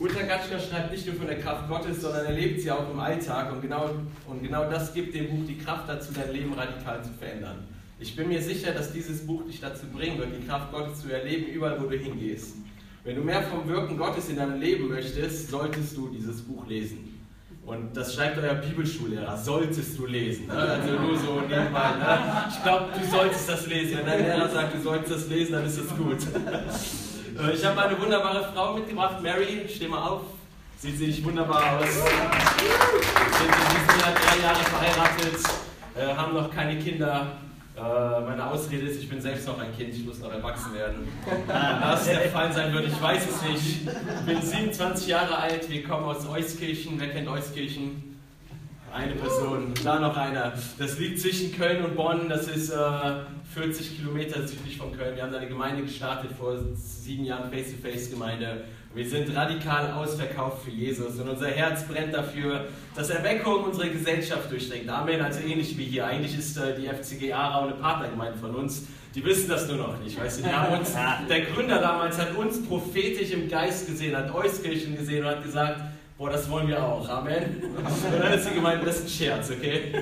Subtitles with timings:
[0.00, 2.98] Uta Gatschka schreibt nicht nur von der Kraft Gottes, sondern er lebt sie auch im
[2.98, 3.90] Alltag und genau,
[4.26, 7.64] und genau das gibt dem Buch die Kraft dazu, dein Leben radikal zu verändern.
[8.00, 11.12] Ich bin mir sicher, dass dieses Buch dich dazu bringen wird, die Kraft Gottes zu
[11.12, 12.56] erleben, überall wo du hingehst.
[13.04, 17.14] Wenn du mehr vom Wirken Gottes in deinem Leben möchtest, solltest du dieses Buch lesen.
[17.64, 20.48] Und das schreibt euer Bibelschullehrer, solltest du lesen.
[20.48, 20.54] Ne?
[20.54, 21.96] Also nur so nebenbei.
[21.98, 22.44] Ne?
[22.50, 23.98] Ich glaube, du solltest das lesen.
[23.98, 26.18] Wenn dein Lehrer sagt, du solltest das lesen, dann ist das gut.
[27.38, 30.22] Äh, ich habe eine wunderbare Frau mitgebracht, Mary, steh mal auf.
[30.78, 31.84] Sieht sie nicht wunderbar aus.
[31.84, 32.04] Wir sind
[33.48, 35.40] in diesem Jahr drei Jahre verheiratet,
[35.96, 37.38] äh, haben noch keine Kinder.
[37.76, 37.80] Äh,
[38.20, 41.08] meine Ausrede ist, ich bin selbst noch ein Kind, ich muss noch erwachsen werden.
[41.80, 43.88] Was der Fall sein wird, ich weiß es nicht.
[43.88, 47.00] Ich bin 27 Jahre alt, wir kommen aus Euskirchen.
[47.00, 48.13] Wer kennt Euskirchen?
[48.94, 50.52] Eine Person, da noch einer.
[50.78, 52.76] Das liegt zwischen Köln und Bonn, das ist äh,
[53.52, 55.16] 40 Kilometer südlich von Köln.
[55.16, 58.62] Wir haben da eine Gemeinde gestartet vor sieben Jahren, Face-to-Face-Gemeinde.
[58.94, 64.48] Wir sind radikal ausverkauft für Jesus und unser Herz brennt dafür, dass Erweckung unsere Gesellschaft
[64.48, 64.88] durchdringt.
[64.88, 66.06] Amen, also ähnlich wie hier.
[66.06, 68.86] Eigentlich ist äh, die FCG Aarau eine Partnergemeinde von uns.
[69.12, 70.20] Die wissen das nur noch nicht.
[70.20, 70.92] Weißt du, die haben uns,
[71.28, 75.80] der Gründer damals hat uns prophetisch im Geist gesehen, hat Euskirchen gesehen und hat gesagt,
[76.16, 77.08] Boah, das wollen wir auch.
[77.08, 77.60] Amen.
[77.76, 79.92] Und dann ist die Gemeinde, das ist ein Scherz, okay?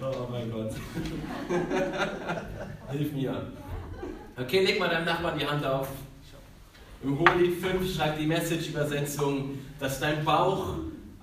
[0.00, 0.70] Oh mein Gott.
[2.92, 3.42] Hilf mir.
[4.36, 5.88] Okay, leg mal deinem Nachbarn die Hand auf.
[7.02, 10.74] Im Hohelied 5 schreibt die Message-Übersetzung, dass dein Bauch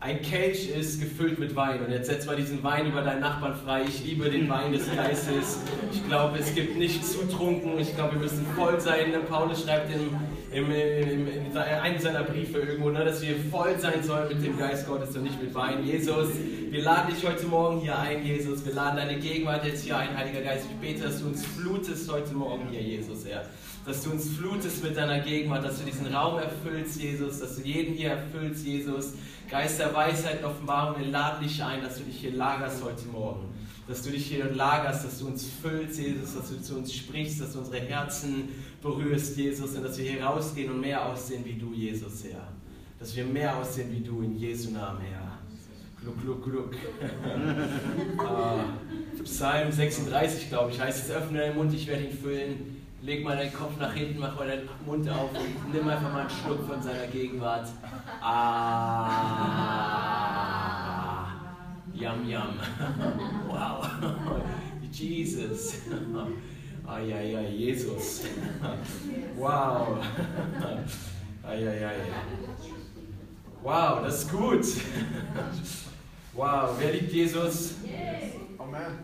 [0.04, 1.86] ein Kelch ist, gefüllt mit Wein.
[1.86, 3.84] Und jetzt setz mal diesen Wein über deinen Nachbarn frei.
[3.88, 5.60] Ich liebe den Wein des Geistes.
[5.94, 7.80] Ich glaube, es gibt nicht zu trunken.
[7.80, 9.14] Ich glaube, wir müssen voll sein.
[9.30, 10.10] Paulus schreibt in,
[10.52, 14.60] in, in, in einem seiner Briefe irgendwo, ne, dass wir voll sein sollen mit dem
[14.60, 15.86] Geist Gottes und nicht mit Wein.
[15.86, 16.32] Jesus,
[16.74, 18.66] wir laden dich heute Morgen hier ein, Jesus.
[18.66, 20.66] Wir laden deine Gegenwart jetzt hier ein, Heiliger Geist.
[20.66, 23.46] Ich bete, dass du uns flutest heute Morgen hier, Jesus, Herr
[23.86, 27.64] dass du uns flutest mit deiner Gegenwart, dass du diesen Raum erfüllst, Jesus, dass du
[27.64, 29.14] jeden hier erfüllst, Jesus.
[29.50, 33.06] Geist der Weisheit und Offenbarung, wir laden dich ein, dass du dich hier lagerst heute
[33.08, 33.50] Morgen.
[33.88, 37.42] Dass du dich hier lagerst, dass du uns füllst, Jesus, dass du zu uns sprichst,
[37.42, 38.50] dass du unsere Herzen
[38.82, 42.48] berührst, Jesus, und dass wir hier rausgehen und mehr aussehen wie du, Jesus, Herr.
[42.98, 45.33] Dass wir mehr aussehen wie du in Jesu Namen, Herr.
[46.04, 46.76] Gluck, gluck, gluck.
[48.20, 53.24] uh, Psalm 36, glaube ich, heißt es, öffne deinen Mund, ich werde ihn füllen leg
[53.24, 56.30] mal deinen Kopf nach hinten, mach mal deinen Mund auf und nimm einfach mal einen
[56.30, 57.68] Schluck von seiner Gegenwart.
[58.22, 58.38] Ah,
[61.94, 62.60] yum, yum.
[63.48, 63.86] Wow.
[64.92, 65.76] Jesus.
[66.86, 68.24] Ah, ja, ja, Jesus.
[69.36, 69.98] Wow.
[71.44, 72.24] Ah, ja, ja, ja.
[73.62, 74.66] Wow, das ist gut.
[76.36, 77.76] Wow, wer liebt Jesus?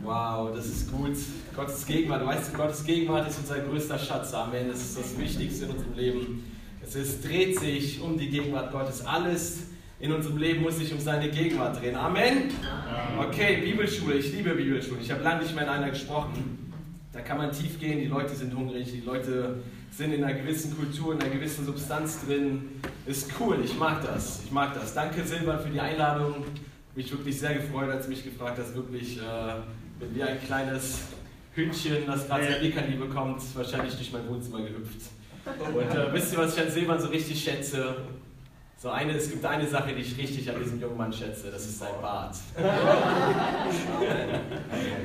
[0.02, 1.16] Wow, das ist gut.
[1.56, 4.34] Gottes Gegenwart, weißt du, Gottes Gegenwart ist unser größter Schatz.
[4.34, 4.68] Amen.
[4.68, 6.44] Das ist das Wichtigste in unserem Leben.
[6.82, 9.06] Es ist, dreht sich um die Gegenwart Gottes.
[9.06, 9.68] Alles
[10.00, 11.96] in unserem Leben muss sich um seine Gegenwart drehen.
[11.96, 12.46] Amen.
[13.20, 14.16] Okay, Bibelschule.
[14.16, 15.00] Ich liebe Bibelschule.
[15.00, 16.74] Ich habe lange nicht mehr in einer gesprochen.
[17.14, 18.00] Da kann man tief gehen.
[18.00, 18.92] Die Leute sind hungrig.
[18.92, 19.60] Die Leute
[19.92, 22.82] sind in einer gewissen Kultur, in einer gewissen Substanz drin.
[23.06, 23.60] Ist cool.
[23.64, 24.42] Ich mag das.
[24.46, 24.96] Ich mag das.
[24.96, 26.46] Danke, Silber, für die Einladung
[27.00, 29.22] mich wirklich sehr gefreut, als du mich gefragt hast, wirklich, äh,
[30.00, 31.04] bin wie ein kleines
[31.56, 35.10] Hündchen, das gerade sein Leckerli bekommt, wahrscheinlich durch mein Wohnzimmer gehüpft.
[35.74, 37.96] Und äh, wisst ihr, was ich an Silvan so richtig schätze?
[38.78, 41.66] So eine, es gibt eine Sache, die ich richtig an diesem jungen Mann schätze, das
[41.66, 42.36] ist sein Bart.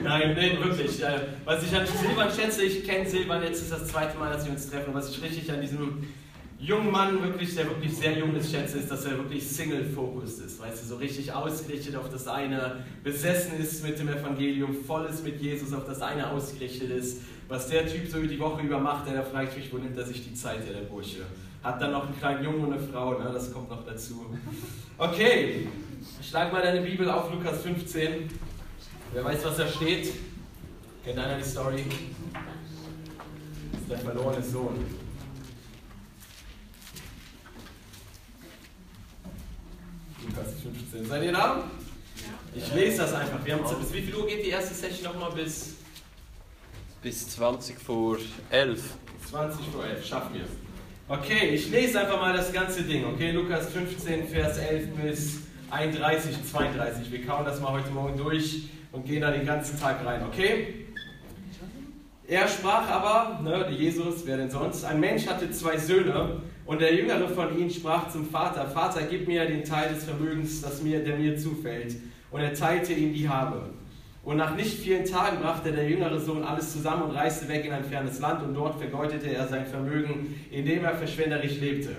[0.02, 1.02] Nein, nein, wirklich.
[1.02, 4.44] Äh, was ich an Silvan schätze, ich kenne Silvan, jetzt ist das zweite Mal, dass
[4.44, 6.04] wir uns treffen, was ich richtig an diesem
[6.58, 10.60] jungen Mann, wirklich, der wirklich sehr jung ist, schätze, ist, dass er wirklich Single-Focused ist.
[10.60, 15.24] Weißt du, so richtig ausgerichtet auf das eine, besessen ist mit dem Evangelium, voll ist
[15.24, 17.22] mit Jesus, auf das eine ausgerichtet ist.
[17.48, 20.24] Was der Typ so die Woche über macht, der, ich mich, wo nimmt er sich
[20.24, 21.26] die Zeit, der, der Bursche?
[21.62, 23.30] Hat dann noch einen kleinen Jungen und eine Frau, ne?
[23.32, 24.26] das kommt noch dazu.
[24.96, 25.68] Okay,
[26.22, 28.28] schlag mal deine Bibel auf, Lukas 15.
[29.12, 30.12] Wer weiß, was da steht?
[31.04, 31.84] Kennt einer die Story?
[33.72, 35.03] Das ist der verlorene Sohn.
[40.26, 41.06] Lukas 15.
[41.06, 41.64] Seid ihr da?
[42.54, 43.44] Ich lese das einfach.
[43.44, 45.32] Wir haben bis wie viel Uhr geht die erste Session nochmal?
[45.32, 45.74] Bis,
[47.02, 48.16] bis 20 vor
[48.50, 48.82] 11.
[49.30, 50.44] 20 vor 11, schaffen wir.
[51.06, 53.04] Okay, ich lese einfach mal das ganze Ding.
[53.04, 55.38] Okay, Lukas 15, Vers 11 bis
[55.70, 57.12] 31, 32.
[57.12, 60.22] Wir kauen das mal heute Morgen durch und gehen da den ganzen Tag rein.
[60.26, 60.86] Okay?
[62.26, 64.84] Er sprach aber, ne, Jesus, wer denn sonst?
[64.84, 69.28] Ein Mensch hatte zwei Söhne und der Jüngere von ihnen sprach zum Vater, Vater, gib
[69.28, 71.96] mir den Teil des Vermögens, das mir, der mir zufällt.
[72.30, 73.70] Und er teilte ihm die Habe.
[74.24, 77.72] Und nach nicht vielen Tagen brachte der jüngere Sohn alles zusammen und reiste weg in
[77.72, 81.90] ein fernes Land und dort vergeudete er sein Vermögen, indem er verschwenderisch lebte.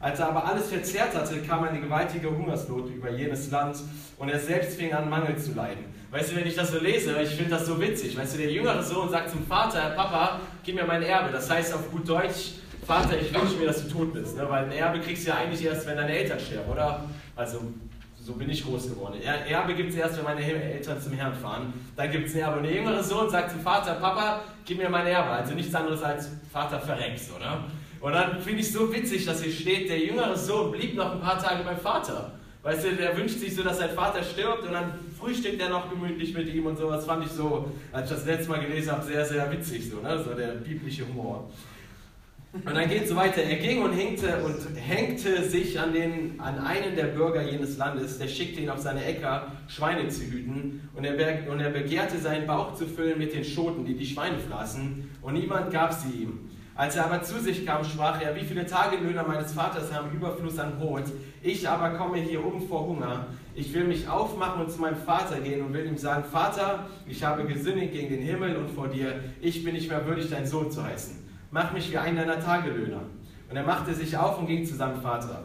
[0.00, 3.76] Als er aber alles verzehrt hatte, kam eine gewaltige Hungersnot über jenes Land
[4.18, 5.84] und er selbst fing an, Mangel zu leiden.
[6.10, 8.16] Weißt du, wenn ich das so lese, ich finde das so witzig.
[8.16, 11.32] Weißt du, der jüngere Sohn sagt zum Vater, Papa, gib mir mein Erbe.
[11.32, 12.52] Das heißt auf gut Deutsch,
[12.86, 14.36] Vater, ich wünsche mir, dass du tot bist.
[14.36, 14.46] Ne?
[14.48, 17.04] Weil ein Erbe kriegst du ja eigentlich erst, wenn deine Eltern sterben, oder?
[17.34, 17.60] Also,
[18.20, 19.20] so bin ich groß geworden.
[19.22, 21.72] Erbe gibt es erst, wenn meine Eltern zum Herrn fahren.
[21.96, 22.58] Dann gibt es ein Erbe.
[22.58, 25.30] Und der jüngere Sohn sagt zum Vater, Papa, gib mir mein Erbe.
[25.30, 27.64] Also nichts anderes als Vater verreckst, oder?
[28.00, 31.20] Und dann finde ich so witzig, dass hier steht, der jüngere Sohn blieb noch ein
[31.20, 32.32] paar Tage beim Vater.
[32.62, 35.90] Weißt du, der wünscht sich so, dass sein Vater stirbt und dann frühstückt er noch
[35.90, 36.90] gemütlich mit ihm und so.
[36.90, 40.00] Das fand ich so, als ich das letzte Mal gelesen habe, sehr, sehr witzig, so,
[40.00, 40.22] ne?
[40.22, 41.50] so der biblische Humor.
[42.54, 43.42] Und dann geht es so weiter.
[43.42, 48.18] Er ging und hängte und hängte sich an, den, an einen der Bürger jenes Landes,
[48.18, 50.88] der schickte ihn auf seine Äcker, Schweine zu hüten.
[50.94, 54.38] Und er, und er begehrte seinen Bauch zu füllen mit den Schoten, die die Schweine
[54.38, 55.10] fraßen.
[55.20, 56.50] Und niemand gab sie ihm.
[56.76, 60.58] Als er aber zu sich kam, sprach er, wie viele Tagelöhner meines Vaters haben Überfluss
[60.58, 61.04] an Brot,
[61.42, 63.26] ich aber komme hier um vor Hunger.
[63.54, 67.22] Ich will mich aufmachen und zu meinem Vater gehen und will ihm sagen, Vater, ich
[67.22, 70.70] habe gesündigt gegen den Himmel und vor dir, ich bin nicht mehr würdig, dein Sohn
[70.70, 71.23] zu heißen.
[71.54, 73.02] Mach mich wie einen deiner Tagelöhner.
[73.48, 75.44] Und er machte sich auf und ging zu seinem Vater.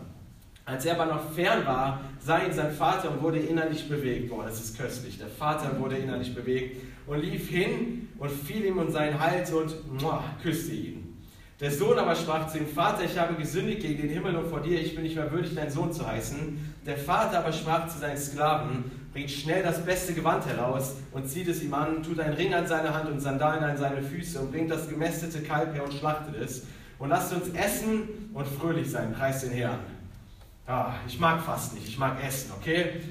[0.66, 4.28] Als er aber noch fern war, sah ihn sein Vater und wurde innerlich bewegt.
[4.28, 5.20] Boah, das ist köstlich.
[5.20, 10.02] Der Vater wurde innerlich bewegt und lief hin und fiel ihm um seinen Hals und
[10.02, 10.99] muah, küsste ihn.
[11.60, 14.62] Der Sohn aber sprach zu ihm, Vater, ich habe gesündigt gegen den Himmel und vor
[14.62, 16.58] dir, ich bin nicht mehr würdig, dein Sohn zu heißen.
[16.86, 21.50] Der Vater aber sprach zu seinen Sklaven, bringt schnell das beste Gewand heraus und zieht
[21.50, 24.52] es ihm an, tut einen Ring an seine Hand und Sandalen an seine Füße und
[24.52, 26.66] bringt das gemästete Kalb her und schlachtet es.
[26.98, 29.80] Und lasst uns essen und fröhlich sein, preis den Herrn.
[30.66, 33.02] Ah, ich mag fast nicht, ich mag essen, okay?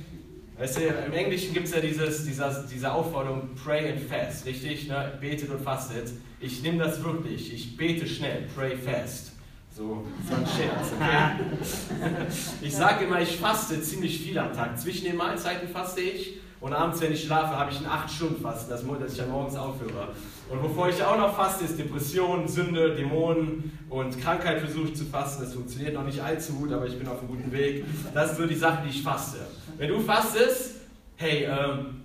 [0.59, 4.89] Weißt du, im Englischen gibt es ja dieses, dieser, diese Aufforderung, pray and fast, richtig?
[4.89, 5.13] Ne?
[5.21, 6.11] Betet und fastet.
[6.41, 7.55] Ich nehme das wirklich.
[7.55, 9.33] Ich bete schnell, pray fast.
[9.71, 12.27] So, so ein Scherz, okay?
[12.61, 14.77] Ich sage immer, ich faste ziemlich viel am Tag.
[14.81, 18.85] Zwischen den Mahlzeiten faste ich und abends, wenn ich schlafe, habe ich ein 8-Stunden-Fasten, das
[18.85, 20.09] dass ich dann morgens aufhöre.
[20.51, 25.05] Und bevor ich auch noch faste, ist Depression, Sünde, Dämonen und Krankheit versuche ich zu
[25.05, 25.45] fasten.
[25.45, 27.85] Das funktioniert noch nicht allzu gut, aber ich bin auf einem guten Weg.
[28.13, 29.39] Das ist so die Sache, die ich faste.
[29.79, 30.75] Wenn du fastest,
[31.17, 32.03] hey, ähm,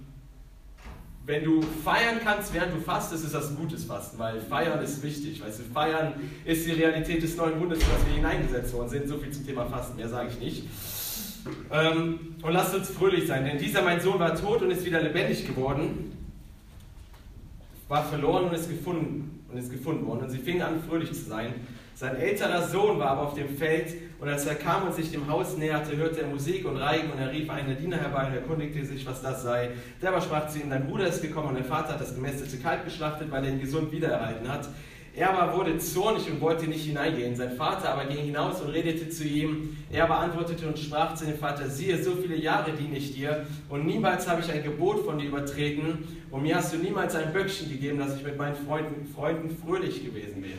[1.25, 5.01] wenn du feiern kannst, während du fastest, ist das ein gutes Fasten, weil feiern ist
[5.01, 5.43] wichtig.
[5.43, 6.13] Weißt du, feiern
[6.45, 9.07] ist die Realität des neuen Bundes, in das wir hineingesetzt worden sind.
[9.07, 10.63] So viel zum Thema Fasten, mehr sage ich nicht.
[11.71, 15.01] Ähm, und lasst uns fröhlich sein, denn dieser mein Sohn war tot und ist wieder
[15.01, 16.15] lebendig geworden,
[17.87, 20.25] war verloren und ist gefunden, und ist gefunden worden.
[20.25, 21.53] Und sie fingen an, fröhlich zu sein.
[21.95, 25.29] Sein älterer Sohn war aber auf dem Feld und als er kam und sich dem
[25.29, 28.83] Haus näherte, hörte er Musik und Reigen und er rief einen Diener herbei und erkundigte
[28.83, 29.69] sich, was das sei.
[30.01, 32.57] Der aber sprach zu ihm, dein Bruder ist gekommen und dein Vater hat das gemästete
[32.57, 34.69] Kalb geschlachtet, weil er ihn gesund wiedererhalten hat.
[35.15, 37.35] Er aber wurde zornig und wollte nicht hineingehen.
[37.35, 39.77] Sein Vater aber ging hinaus und redete zu ihm.
[39.91, 43.45] Er aber antwortete und sprach zu dem Vater, siehe, so viele Jahre diene ich dir
[43.69, 47.31] und niemals habe ich ein Gebot von dir übertreten und mir hast du niemals ein
[47.31, 50.57] Böckchen gegeben, dass ich mit meinen Freunden, Freunden fröhlich gewesen wäre.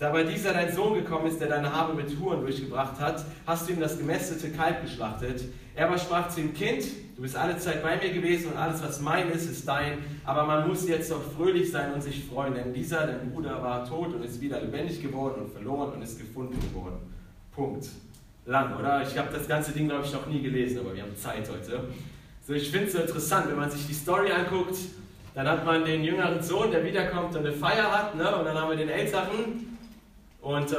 [0.00, 3.68] Da bei dieser dein Sohn gekommen ist, der deine Habe mit Huren durchgebracht hat, hast
[3.68, 5.44] du ihm das gemästete Kalb geschlachtet.
[5.74, 6.84] Er aber sprach zu ihm, Kind,
[7.16, 9.98] du bist alle Zeit bei mir gewesen und alles, was mein ist, ist dein.
[10.24, 13.86] Aber man muss jetzt doch fröhlich sein und sich freuen, denn dieser, dein Bruder, war
[13.86, 16.96] tot und ist wieder lebendig geworden und verloren und ist gefunden geworden.
[17.54, 17.86] Punkt.
[18.46, 19.02] Lang, oder?
[19.02, 21.88] Ich habe das ganze Ding, glaube ich, noch nie gelesen, aber wir haben Zeit heute.
[22.46, 24.78] So, ich finde es so interessant, wenn man sich die Story anguckt,
[25.34, 28.34] dann hat man den jüngeren Sohn, der wiederkommt und eine Feier hat, ne?
[28.34, 29.69] und dann haben wir den Älteren,
[30.40, 30.76] und, äh,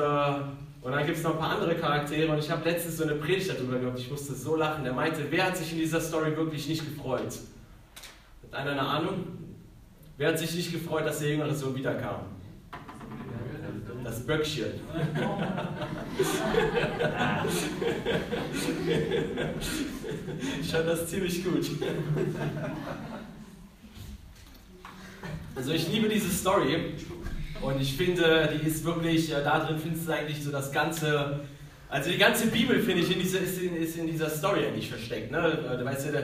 [0.82, 2.32] und dann gibt es noch ein paar andere Charaktere.
[2.32, 4.00] Und ich habe letztens so eine Predigt darüber gehört.
[4.00, 4.84] Ich musste so lachen.
[4.84, 7.34] Der meinte, wer hat sich in dieser Story wirklich nicht gefreut?
[8.52, 9.28] Hat einer eine Ahnung?
[10.18, 12.22] Wer hat sich nicht gefreut, dass der jüngere Sohn wiederkam?
[14.04, 14.66] Das Böckchen.
[20.62, 21.70] ich fand das ziemlich gut.
[25.56, 26.96] Also ich liebe diese Story.
[27.62, 31.42] Und ich finde, die ist wirklich, äh, da drin findest du eigentlich so das ganze,
[31.90, 34.90] also die ganze Bibel, finde ich, in dieser, ist, in, ist in dieser Story eigentlich
[34.90, 35.32] versteckt.
[35.32, 35.38] Ne?
[35.40, 36.24] Äh, weißt du, der,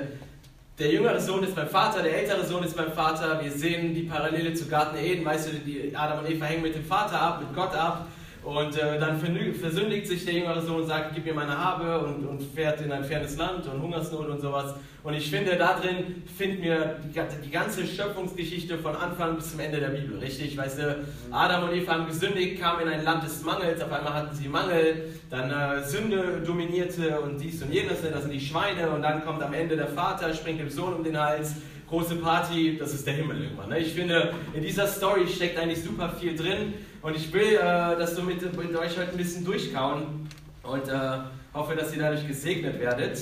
[0.79, 3.43] der jüngere Sohn ist beim Vater, der ältere Sohn ist beim Vater.
[3.43, 6.75] Wir sehen die Parallele zu Garten Eden, weißt du, die Adam und Eva hängen mit
[6.75, 8.07] dem Vater ab, mit Gott ab.
[8.47, 12.25] Und äh, dann versündigt sich der jüngere Sohn und sagt, gib mir meine Habe und,
[12.25, 14.73] und fährt in ein fernes Land und Hungersnot und sowas.
[15.03, 19.59] Und ich finde, da drin finden wir die, die, ganze Schöpfungsgeschichte von Anfang bis zum
[19.59, 20.57] Ende der Bibel, richtig?
[20.57, 24.13] Weißt du, Adam und Eva haben gesündigt, kamen in ein Land des Mangels, auf einmal
[24.13, 28.91] hatten sie Mangel, dann äh, Sünde dominierte und dies und jenes, das sind die Schweine
[28.91, 31.55] und dann kommt am Ende der Vater, springt dem Sohn um den Hals
[31.87, 33.69] große Party, das ist der Himmel irgendwann.
[33.69, 33.79] Ne?
[33.79, 38.15] Ich finde, in dieser Story steckt eigentlich super viel drin und ich will äh, das
[38.15, 40.27] so mit, mit euch heute ein bisschen durchkauen.
[40.63, 41.19] und äh,
[41.53, 43.19] hoffe, dass ihr dadurch gesegnet werdet.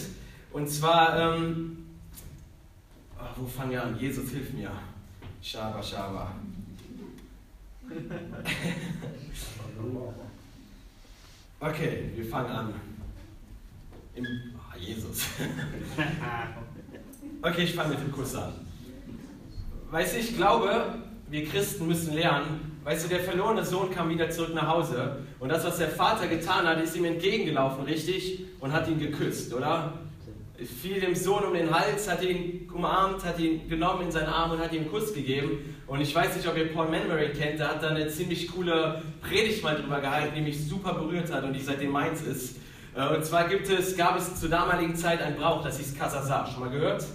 [0.51, 1.85] Und zwar, ähm,
[3.17, 3.97] oh, wo fangen wir an?
[3.99, 4.71] Jesus, hilf mir.
[5.41, 6.31] Shaba, Shaba.
[11.57, 12.73] Okay, wir fangen an.
[14.13, 15.25] Im, oh, Jesus.
[17.47, 18.53] Okay, ich fange mit dem Kuss an.
[19.91, 20.95] Weißt du, ich glaube,
[21.29, 25.49] wir Christen müssen lernen, weißt du, der verlorene Sohn kam wieder zurück nach Hause und
[25.49, 28.45] das, was der Vater getan hat, ist ihm entgegengelaufen, richtig?
[28.59, 29.93] Und hat ihn geküsst, oder?
[30.81, 34.51] fiel dem Sohn um den Hals, hat ihn umarmt, hat ihn genommen in seinen Arm
[34.51, 35.75] und hat ihm einen Kuss gegeben.
[35.85, 39.03] Und ich weiß nicht, ob ihr Paul Manbury kennt, der hat da eine ziemlich coole
[39.21, 42.57] Predigt mal drüber gehalten, die mich super berührt hat und die seitdem meins ist.
[42.95, 46.47] Äh, und zwar gibt es, gab es zur damaligen Zeit einen Brauch, das hieß Kasasa.
[46.47, 47.05] Schon mal gehört?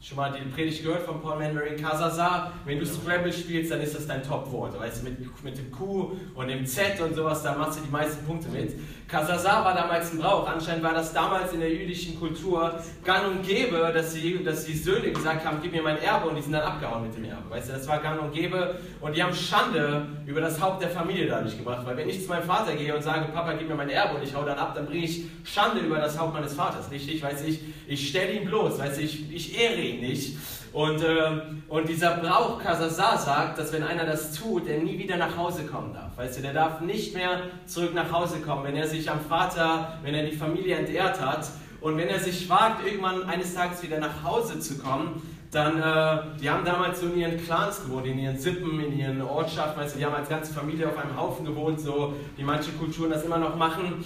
[0.00, 1.74] Schon mal die Predigt gehört von Paul Manbury?
[1.74, 4.78] Kasasa, wenn du Scrabble spielst, dann ist das dein Top-Wort.
[4.78, 7.90] Weißt du, mit, mit dem Q und dem Z und sowas, da machst du die
[7.90, 8.78] meisten Punkte mit.
[9.08, 10.46] Kasasa war damals ein Brauch.
[10.46, 14.76] Anscheinend war das damals in der jüdischen Kultur gang und gäbe, dass die, dass die
[14.76, 17.48] Söhne gesagt haben, gib mir mein Erbe und die sind dann abgehauen mit dem Erbe.
[17.48, 20.90] Weißt du, das war gang und gäbe und die haben Schande über das Haupt der
[20.90, 21.86] Familie dadurch gebracht.
[21.86, 24.22] Weil wenn ich zu meinem Vater gehe und sage, Papa, gib mir mein Erbe und
[24.22, 26.90] ich hau dann ab, dann bringe ich Schande über das Haupt meines Vaters.
[26.90, 30.36] Richtig, weiß ich, ich stelle ihn bloß, weiß ich, ich ehre ihn nicht.
[30.72, 35.16] Und, äh, und dieser Brauch Kasasa sagt, dass wenn einer das tut, der nie wieder
[35.16, 36.16] nach Hause kommen darf.
[36.16, 39.98] Weißt du, der darf nicht mehr zurück nach Hause kommen, wenn er sich am Vater,
[40.02, 41.48] wenn er die Familie entehrt hat.
[41.80, 46.38] Und wenn er sich wagt, irgendwann eines Tages wieder nach Hause zu kommen, dann, äh,
[46.40, 49.94] die haben damals so in ihren Clans gewohnt, in ihren Sippen, in ihren Ortschaften, weißt
[49.94, 53.24] du, die haben als ganze Familie auf einem Haufen gewohnt, so wie manche Kulturen das
[53.24, 54.04] immer noch machen.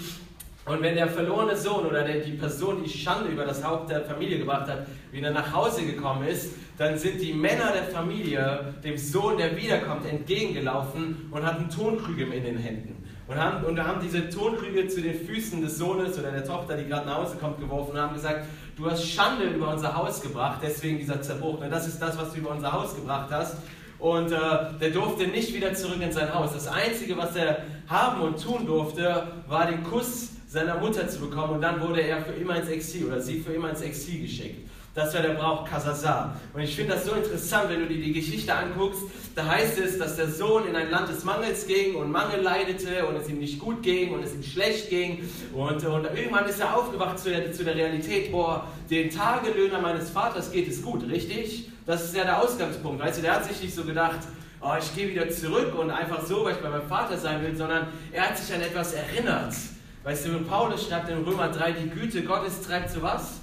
[0.64, 4.02] Und wenn der verlorene Sohn oder der, die Person, die Schande über das Haupt der
[4.02, 8.96] Familie gebracht hat, wieder nach Hause gekommen ist, dann sind die Männer der Familie dem
[8.96, 13.04] Sohn, der wiederkommt, entgegengelaufen und hatten Tonkrüge in den Händen.
[13.26, 16.86] Und haben, und haben diese Tonkrüge zu den Füßen des Sohnes oder der Tochter, die
[16.86, 20.60] gerade nach Hause kommt, geworfen und haben gesagt, du hast Schande über unser Haus gebracht,
[20.62, 21.58] deswegen dieser Zerbruch.
[21.68, 23.56] Das ist das, was du über unser Haus gebracht hast.
[23.98, 24.38] Und äh,
[24.80, 26.52] der durfte nicht wieder zurück in sein Haus.
[26.52, 31.54] Das Einzige, was er haben und tun durfte, war den Kuss seiner Mutter zu bekommen.
[31.54, 34.68] Und dann wurde er für immer ins Exil oder sie für immer ins Exil geschickt.
[34.94, 36.36] Das war der Brauch Kasasa.
[36.52, 39.00] Und ich finde das so interessant, wenn du dir die Geschichte anguckst.
[39.34, 43.06] Da heißt es, dass der Sohn in ein Land des Mangels ging und Mangel leidete
[43.06, 45.26] und es ihm nicht gut ging und es ihm schlecht ging.
[45.54, 50.10] Und, und irgendwann ist er aufgewacht zu der, zu der Realität, boah, den Tagelöhner meines
[50.10, 51.70] Vaters geht es gut, richtig?
[51.86, 53.02] Das ist ja der Ausgangspunkt.
[53.02, 54.20] Weißt du, der hat sich nicht so gedacht,
[54.60, 57.56] oh, ich gehe wieder zurück und einfach so, weil ich bei meinem Vater sein will,
[57.56, 59.54] sondern er hat sich an etwas erinnert.
[60.04, 63.40] Weißt du, Paulus schreibt in Römer 3, die Güte Gottes treibt zu was?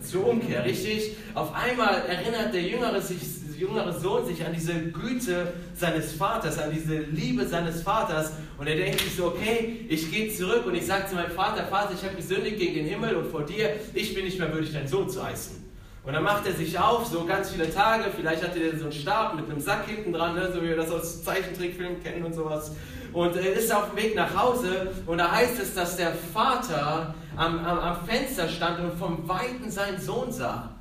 [0.00, 1.16] Zur Umkehr, richtig?
[1.34, 3.18] Auf einmal erinnert der jüngere, sich,
[3.58, 8.76] jüngere Sohn sich an diese Güte seines Vaters, an diese Liebe seines Vaters und er
[8.76, 12.04] denkt sich so, okay, ich gehe zurück und ich sage zu meinem Vater, Vater, ich
[12.04, 15.10] habe gesündigt gegen den Himmel und vor dir, ich bin nicht mehr würdig, dein Sohn
[15.10, 15.64] zu heißen.
[16.04, 18.92] Und dann macht er sich auf, so ganz viele Tage, vielleicht hat er so einen
[18.92, 22.34] Stab mit einem Sack hinten dran, ne, so wie wir das aus Zeichentrickfilmen kennen und
[22.34, 22.70] sowas
[23.16, 27.14] und er ist auf dem Weg nach Hause und da heißt es, dass der Vater
[27.34, 30.74] am, am, am Fenster stand und vom Weiten seinen Sohn sah.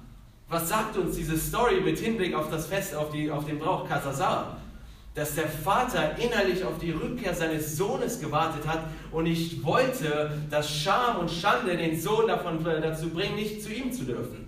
[0.49, 3.87] Was sagt uns diese Story mit Hinblick auf das Fest, auf, die, auf den Brauch
[3.87, 4.57] Kasasar?
[5.13, 10.69] Dass der Vater innerlich auf die Rückkehr seines Sohnes gewartet hat und nicht wollte, dass
[10.69, 14.44] Scham und Schande den Sohn davon äh, dazu bringen, nicht zu ihm zu dürfen.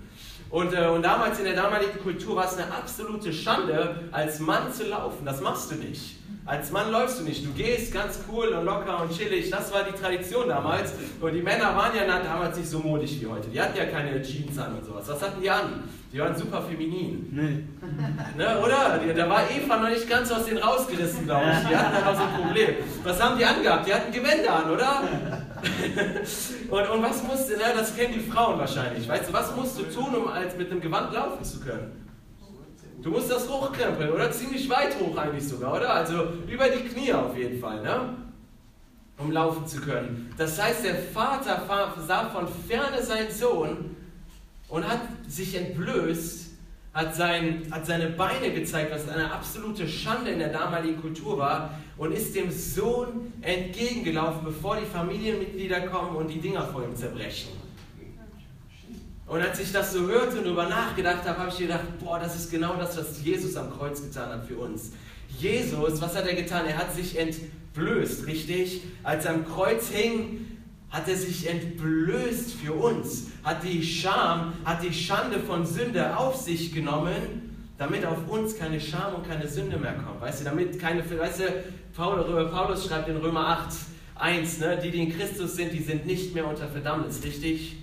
[0.49, 4.71] Und, äh, und damals in der damaligen Kultur war es eine absolute Schande, als Mann
[4.71, 5.25] zu laufen.
[5.25, 6.17] Das machst du nicht.
[6.45, 7.45] Als Mann läufst du nicht.
[7.45, 9.49] Du gehst ganz cool und locker und chillig.
[9.49, 10.93] Das war die Tradition damals.
[11.19, 13.49] Und die Männer waren ja damals nicht so modisch wie heute.
[13.49, 15.03] Die hatten ja keine Jeans an und sowas.
[15.09, 15.83] Was hatten die an?
[16.13, 17.27] Die waren super feminin.
[17.33, 17.65] Nee.
[18.37, 18.97] Ne, oder?
[19.13, 21.67] Da war Eva noch nicht ganz aus denen rausgerissen, glaube ich.
[21.67, 22.75] Die hatten da noch so ein Problem.
[23.03, 23.85] Was haben die angehabt?
[23.85, 25.03] Die hatten Gewänder an, oder?
[26.69, 29.07] und, und was musste, ne, das kennen die Frauen wahrscheinlich.
[29.07, 32.05] Weißt du, was musst du tun, um als mit einem Gewand laufen zu können?
[33.01, 34.31] Du musst das hochkrempeln, oder?
[34.31, 35.93] Ziemlich weit hoch eigentlich sogar, oder?
[35.93, 38.15] Also über die Knie auf jeden Fall, ne?
[39.17, 40.33] Um laufen zu können.
[40.37, 41.63] Das heißt, der Vater
[42.05, 43.95] sah von ferne seinen Sohn
[44.67, 46.51] und hat sich entblößt,
[46.93, 51.71] hat, sein, hat seine Beine gezeigt, was eine absolute Schande in der damaligen Kultur war,
[51.97, 57.49] und ist dem Sohn entgegengelaufen, bevor die Familienmitglieder kommen und die Dinger vor ihm zerbrechen.
[59.25, 62.35] Und als ich das so hörte und darüber nachgedacht habe, habe ich gedacht, boah, das
[62.35, 64.91] ist genau das, was Jesus am Kreuz getan hat für uns.
[65.37, 66.65] Jesus, was hat er getan?
[66.65, 68.83] Er hat sich entblößt, richtig?
[69.03, 70.47] Als er am Kreuz hing,
[70.89, 76.37] hat er sich entblößt für uns, hat die Scham, hat die Schande von Sünde auf
[76.37, 80.21] sich genommen, damit auf uns keine Scham und keine Sünde mehr kommt.
[80.21, 81.43] Weißt du, damit keine, weißt du,
[81.97, 83.75] Paulus schreibt in Römer 8,
[84.15, 84.79] 1, ne?
[84.81, 87.77] die, die in Christus sind, die sind nicht mehr unter Verdammnis, richtig?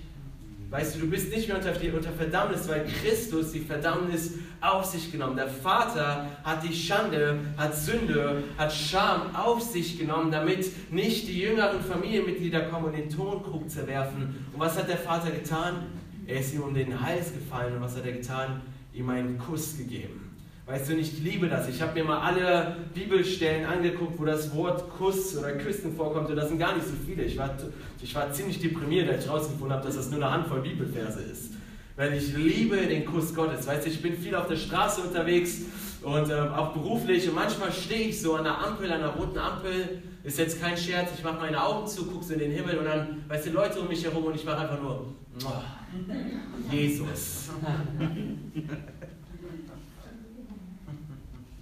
[0.69, 5.11] Weißt du, du bist nicht mehr unter, unter Verdammnis, weil Christus die Verdammnis auf sich
[5.11, 5.35] genommen.
[5.35, 11.39] Der Vater hat die Schande, hat Sünde, hat Scham auf sich genommen, damit nicht die
[11.39, 14.47] jüngeren Familienmitglieder kommen und den Tonkrug zerwerfen.
[14.53, 15.83] Und was hat der Vater getan?
[16.25, 17.75] Er ist ihm um den Hals gefallen.
[17.75, 18.61] Und was hat er getan?
[18.93, 20.24] Ihm einen Kuss gegeben.
[20.67, 21.69] Weißt du, ich liebe das.
[21.69, 26.29] Ich habe mir mal alle Bibelstellen angeguckt, wo das Wort Kuss oder Küssen vorkommt.
[26.29, 27.23] Und das sind gar nicht so viele.
[27.23, 27.55] Ich war,
[28.01, 31.51] ich war ziemlich deprimiert, als ich herausgefunden habe, dass das nur eine Handvoll Bibelverse ist.
[31.95, 33.67] Weil ich liebe den Kuss Gottes.
[33.67, 35.61] Weißt du, ich bin viel auf der Straße unterwegs
[36.01, 37.29] und ähm, auch beruflich.
[37.29, 40.01] Und manchmal stehe ich so an der Ampel, an der roten Ampel.
[40.23, 41.11] Ist jetzt kein Scherz.
[41.15, 43.79] Ich mache meine Augen zu, gucke so in den Himmel und dann, weißt du, Leute
[43.81, 45.13] um mich herum und ich mache einfach nur,
[45.45, 47.49] oh, Jesus.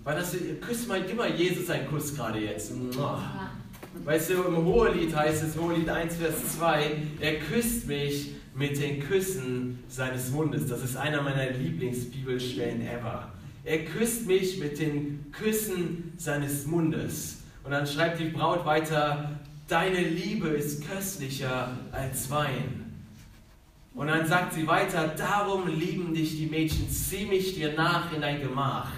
[0.04, 2.72] Weil das, küsst mal, gib mal Jesus einen Kuss gerade jetzt.
[4.04, 9.00] Weißt du, im Hohelied heißt es, Hohelied 1, Vers 2, er küsst mich mit den
[9.00, 10.68] Küssen seines Mundes.
[10.68, 13.32] Das ist einer meiner Lieblingsbibelstellen ever.
[13.64, 17.38] Er küsst mich mit den Küssen seines Mundes.
[17.64, 22.84] Und dann schreibt die Braut weiter, deine Liebe ist köstlicher als Wein.
[23.96, 28.22] Und dann sagt sie weiter, darum lieben dich die Mädchen, zieh mich dir nach in
[28.22, 28.92] dein Gemach.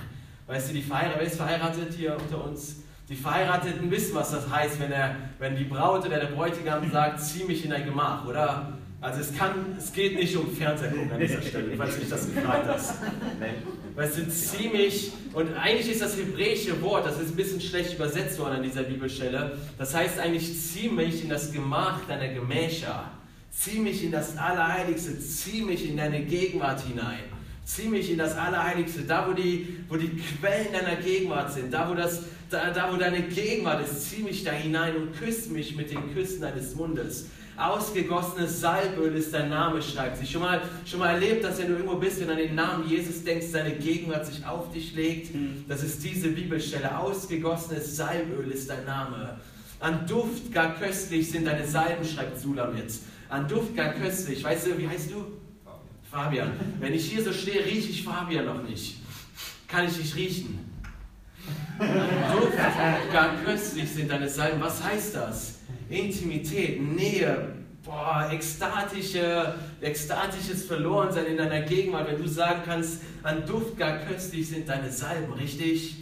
[0.47, 2.77] Weißt du, die Verheirat, wer ist verheiratet hier unter uns?
[3.09, 7.21] Die Verheirateten wissen, was das heißt, wenn, er, wenn die Braut oder der Bräutigam sagt,
[7.21, 8.73] zieh mich in dein Gemach, oder?
[9.01, 12.33] Also es, kann, es geht nicht um Fernsehgucken an dieser Stelle, falls du nicht das
[12.33, 12.95] gefragt hast.
[13.95, 17.93] Weißt du, zieh mich, und eigentlich ist das hebräische Wort, das ist ein bisschen schlecht
[17.93, 23.11] übersetzt worden an dieser Bibelstelle, das heißt eigentlich, zieh mich in das Gemach deiner Gemächer,
[23.51, 27.34] zieh mich in das Allerheiligste, zieh mich in deine Gegenwart hinein.
[27.65, 31.89] Zieh mich in das Allerheiligste, da wo die, wo die Quellen deiner Gegenwart sind, da
[31.89, 35.75] wo, das, da, da wo deine Gegenwart ist, zieh mich da hinein und küss mich
[35.75, 37.25] mit den Küssen deines Mundes.
[37.57, 40.27] Ausgegossenes Salböl ist dein Name, schreibt sie.
[40.27, 43.23] Schon mal, schon mal erlebt, dass wenn du irgendwo bist und an den Namen Jesus
[43.23, 45.33] denkst, seine Gegenwart sich auf dich legt.
[45.33, 45.63] Hm.
[45.67, 46.99] Das ist diese Bibelstelle.
[46.99, 49.39] Ausgegossenes Salböl ist dein Name.
[49.79, 52.93] An Duft gar köstlich sind deine Salben, schreibt Sulamit.
[53.29, 54.43] An Duft gar köstlich.
[54.43, 55.25] Weißt du, wie heißt du?
[56.15, 56.53] Fabian.
[56.79, 59.01] Wenn ich hier so stehe, rieche ich Fabian noch nicht.
[59.67, 60.59] Kann ich nicht riechen.
[61.77, 62.57] Duft,
[63.11, 64.61] gar köstlich sind deine Salben.
[64.61, 65.59] Was heißt das?
[65.89, 67.49] Intimität, Nähe,
[67.83, 74.47] boah, ekstatische, ekstatisches Verlorensein in deiner Gegenwart, wenn du sagen kannst, an Duft gar köstlich
[74.47, 75.97] sind deine Salben, richtig?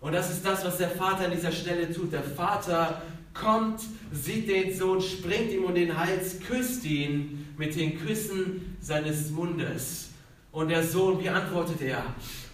[0.00, 2.12] Und das ist das, was der Vater an dieser Stelle tut.
[2.12, 3.02] Der Vater
[3.34, 9.30] kommt, sieht den Sohn, springt ihm um den Hals, küsst ihn mit den Küssen seines
[9.30, 10.10] Mundes.
[10.52, 12.04] Und der Sohn, wie antwortet er?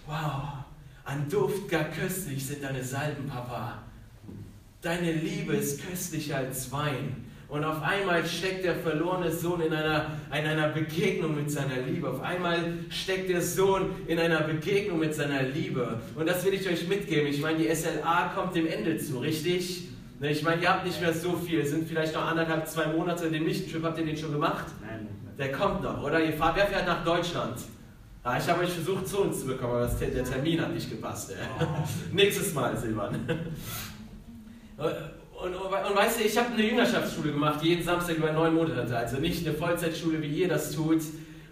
[0.07, 0.65] Wow,
[1.05, 3.83] an Duft gar köstlich sind deine Salben, Papa.
[4.81, 7.25] Deine Liebe ist köstlicher als Wein.
[7.47, 12.09] Und auf einmal steckt der verlorene Sohn in einer, in einer Begegnung mit seiner Liebe.
[12.09, 15.99] Auf einmal steckt der Sohn in einer Begegnung mit seiner Liebe.
[16.15, 17.27] Und das will ich euch mitgeben.
[17.27, 19.90] Ich meine, die SLA kommt dem Ende zu, richtig?
[20.21, 22.85] Ne, ich meine, ihr habt nicht mehr so viel, es sind vielleicht noch anderthalb, zwei
[22.85, 23.31] Monate.
[23.31, 24.67] Den Mission-Trip habt ihr den schon gemacht?
[24.79, 25.07] Nein.
[25.35, 26.23] Der kommt noch, oder?
[26.23, 27.57] Ihr fahrt, wer fährt nach Deutschland?
[28.21, 31.33] Ah, ich habe euch versucht, zu uns zu bekommen, aber der Termin hat nicht gepasst.
[31.59, 31.65] Oh.
[32.13, 33.15] Nächstes Mal, Silvan.
[34.77, 38.95] Und, und, und, weißt du, ich habe eine Jüngerschaftsschule gemacht, jeden Samstag über neun Monate.
[38.95, 41.01] Also nicht eine Vollzeitschule, wie ihr das tut.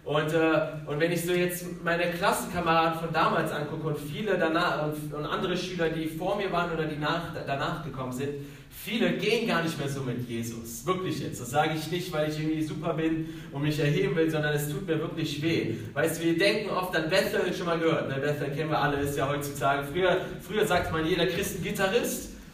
[0.10, 4.88] Und, äh, und wenn ich so jetzt meine Klassenkameraden von damals angucke und viele danach
[4.88, 8.30] und, und andere Schüler, die vor mir waren oder die nach, danach gekommen sind,
[8.72, 10.86] Viele gehen gar nicht mehr so mit Jesus.
[10.86, 11.42] Wirklich jetzt.
[11.42, 14.70] Das sage ich nicht, weil ich irgendwie super bin und mich erheben will, sondern es
[14.70, 15.76] tut mir wirklich weh.
[15.94, 18.08] Weißt du, wir denken oft an Bethel, schon mal gehört.
[18.08, 18.16] Ne?
[18.22, 19.86] Bethel kennen wir alle, ist ja heutzutage.
[19.92, 21.62] Früher, früher sagt man jeder Christ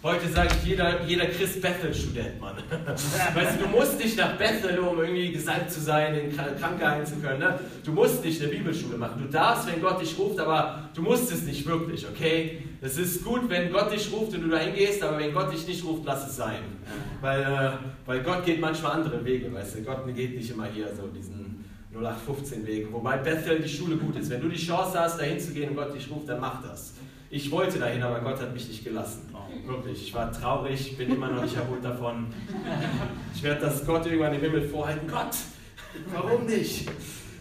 [0.05, 2.57] Heute sagt jeder, jeder Christ Bethel-Student, Mann.
[3.33, 7.03] Weißt du, du musst nicht nach Bethel, um irgendwie gesalbt zu sein, in Kranke heilen
[7.03, 7.39] zu können.
[7.39, 7.59] Ne?
[7.83, 9.23] Du musst nicht eine Bibelschule machen.
[9.23, 12.61] Du darfst, wenn Gott dich ruft, aber du musst es nicht wirklich, okay?
[12.81, 15.67] Es ist gut, wenn Gott dich ruft und du dahin gehst, aber wenn Gott dich
[15.67, 16.59] nicht ruft, lass es sein.
[17.19, 17.71] Weil, äh,
[18.05, 19.81] weil Gott geht manchmal andere Wege, weißt du?
[19.81, 21.65] Gott geht nicht immer hier so diesen
[21.95, 22.93] 0815-Weg.
[22.93, 24.29] Wobei Bethel die Schule gut ist.
[24.29, 26.93] Wenn du die Chance hast, dahin zu gehen und Gott dich ruft, dann mach das.
[27.31, 29.34] Ich wollte dahin, aber Gott hat mich nicht gelassen.
[29.65, 32.27] Wirklich, ich war traurig, bin immer noch nicht erholt davon.
[33.33, 35.07] Ich werde das Gott irgendwann im Himmel vorhalten.
[35.07, 35.35] Gott,
[36.13, 36.89] warum nicht?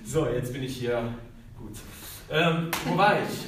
[0.04, 1.14] So, jetzt bin ich hier.
[1.58, 1.76] Gut.
[2.30, 3.44] Ähm, wo war ich?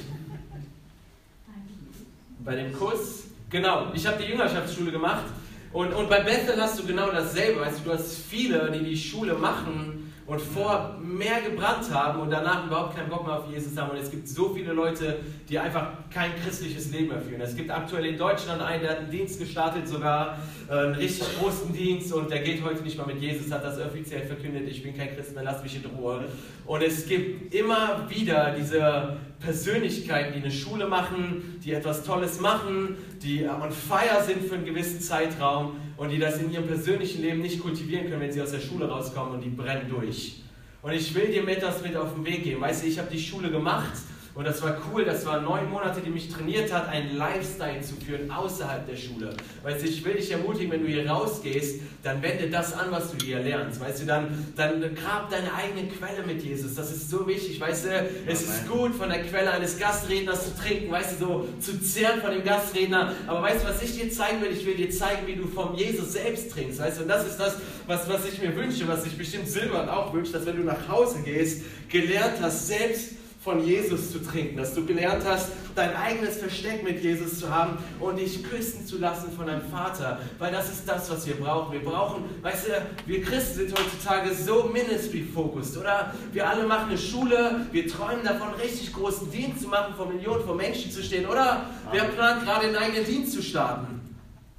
[2.39, 3.25] Bei dem Kurs?
[3.49, 5.25] Genau, ich habe die Jüngerschaftsschule gemacht
[5.73, 7.61] Und, und bei Bethel hast du genau dasselbe.
[7.61, 9.96] Weißt du, du hast viele, die die Schule machen
[10.27, 13.91] und vor mehr gebrannt haben und danach überhaupt keinen Bock mehr auf Jesus haben.
[13.91, 17.39] Und es gibt so viele Leute, die einfach kein christliches Leben mehr führen.
[17.39, 20.37] Es gibt aktuell in Deutschland einen, der hat einen Dienst gestartet, sogar
[20.69, 23.79] äh, einen richtig großen Dienst und der geht heute nicht mal mit Jesus, hat das
[23.79, 26.25] offiziell verkündet, ich bin kein Christ mehr, lass mich in Ruhe.
[26.65, 32.97] Und es gibt immer wieder diese Persönlichkeiten, die eine Schule machen, die etwas Tolles machen,
[33.21, 37.41] die on fire sind für einen gewissen Zeitraum und die das in ihrem persönlichen Leben
[37.41, 40.43] nicht kultivieren können, wenn sie aus der Schule rauskommen und die brennen durch.
[40.81, 42.61] Und ich will dir mit das mit auf den Weg geben.
[42.61, 43.93] Weißt du, ich habe die Schule gemacht
[44.37, 47.95] und das war cool, das waren neun Monate, die mich trainiert hat, einen Lifestyle zu
[47.95, 49.33] führen außerhalb der Schule.
[49.63, 53.11] Weißt du, ich will dich ermutigen, wenn du hier rausgehst, dann wende das an, was
[53.11, 53.81] du hier lernst.
[53.81, 56.75] Weißt du, dann, dann grab deine eigene Quelle mit Jesus.
[56.75, 57.59] Das ist so wichtig.
[57.59, 57.89] Weißt du,
[58.27, 62.21] es ist gut, von der Quelle eines Gastredners zu trinken, weißt du, so zu zehren
[62.21, 63.13] von dem Gastredner.
[63.25, 64.51] Aber weißt du, was ich dir zeigen will?
[64.51, 66.79] Ich will dir zeigen, wie du vom Jesus selbst trinkst.
[66.79, 69.89] Weißt du, und das ist das, was, was ich mir wünsche, was sich bestimmt Silbert
[69.89, 73.13] auch wünscht, dass wenn du nach Hause gehst, gelernt hast, selbst
[73.47, 77.77] von Jesus zu trinken, dass du gelernt hast, dein eigenes Versteck mit Jesus zu haben
[78.01, 81.71] und dich küssen zu lassen von deinem Vater, weil das ist das, was wir brauchen.
[81.71, 82.71] Wir brauchen, weißt du,
[83.05, 86.13] wir Christen sind heutzutage so ministry-focused, oder?
[86.33, 90.43] Wir alle machen eine Schule, wir träumen davon, richtig großen Dienst zu machen, vor Millionen
[90.43, 91.67] von Menschen zu stehen, oder?
[91.93, 94.01] Wer plant gerade einen eigenen Dienst zu starten?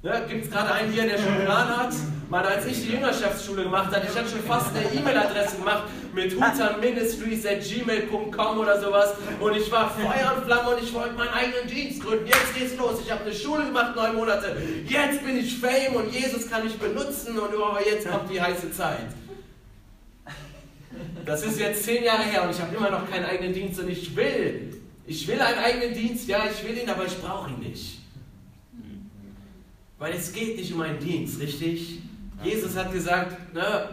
[0.01, 0.25] Ne?
[0.27, 1.93] Gibt es gerade einen hier, der schon einen Plan hat?
[2.29, 6.33] Mal als ich die Jüngerschaftsschule gemacht habe, ich hatte schon fast eine E-Mail-Adresse gemacht mit
[6.33, 12.03] hutanministries.gmail.com oder sowas und ich war Feuer und Flamme und ich wollte meinen eigenen Dienst
[12.03, 12.27] gründen.
[12.27, 12.99] Jetzt geht's los.
[13.03, 14.55] Ich habe eine Schule gemacht, neun Monate.
[14.85, 18.71] Jetzt bin ich Fame und Jesus kann mich benutzen und oh, jetzt kommt die heiße
[18.71, 19.07] Zeit.
[21.25, 23.89] Das ist jetzt zehn Jahre her und ich habe immer noch keinen eigenen Dienst und
[23.89, 27.59] ich will, ich will einen eigenen Dienst, ja, ich will ihn, aber ich brauche ihn
[27.59, 27.99] nicht.
[29.97, 31.99] Weil es geht nicht um einen Dienst, richtig?
[32.43, 33.89] Jesus hat gesagt, ne,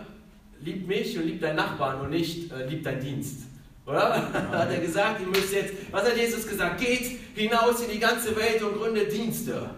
[0.62, 3.42] lieb mich und lieb deinen Nachbarn und nicht äh, lieb deinen Dienst.
[3.86, 4.32] Oder?
[4.52, 6.80] hat er gesagt, ihr müsst jetzt, was hat Jesus gesagt?
[6.80, 9.70] Geht hinaus in die ganze Welt und gründet Dienste.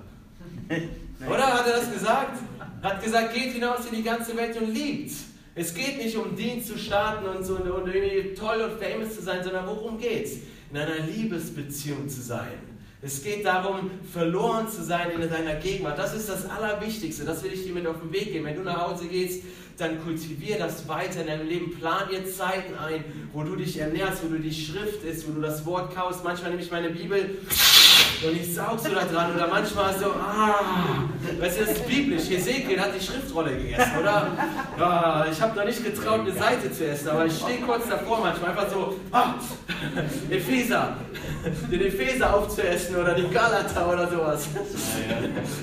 [1.27, 1.47] Oder?
[1.47, 2.39] Hat er das gesagt?
[2.83, 5.13] Hat gesagt, geht hinaus in die ganze Welt und liebt.
[5.55, 9.23] Es geht nicht um Dienst zu starten und, so, und irgendwie toll und famous zu
[9.23, 10.37] sein, sondern worum geht's?
[10.71, 12.53] In einer Liebesbeziehung zu sein.
[13.01, 15.99] Es geht darum, verloren zu sein in deiner Gegenwart.
[15.99, 17.25] Das ist das Allerwichtigste.
[17.25, 18.45] Das will ich dir mit auf den Weg geben.
[18.45, 19.45] Wenn du nach Hause gehst,
[19.79, 21.79] dann kultivier das weiter in deinem Leben.
[21.79, 25.41] Plan dir Zeiten ein, wo du dich ernährst, wo du die Schrift isst, wo du
[25.41, 26.25] das Wort kaust.
[26.25, 27.39] Manchmal nehme ich meine Bibel
[28.27, 30.55] und ich saug so da dran oder manchmal so, ah,
[31.39, 32.29] weißt du, das ist biblisch.
[32.29, 34.33] Hesekiel hat die Schriftrolle gegessen, oder?
[34.79, 38.21] Ja, ich habe noch nicht getraut, eine Seite zu essen, aber ich stehe kurz davor
[38.21, 39.35] manchmal einfach so, ah,
[40.31, 40.97] Epheser,
[41.71, 44.49] den Epheser aufzuessen oder die Galata oder sowas.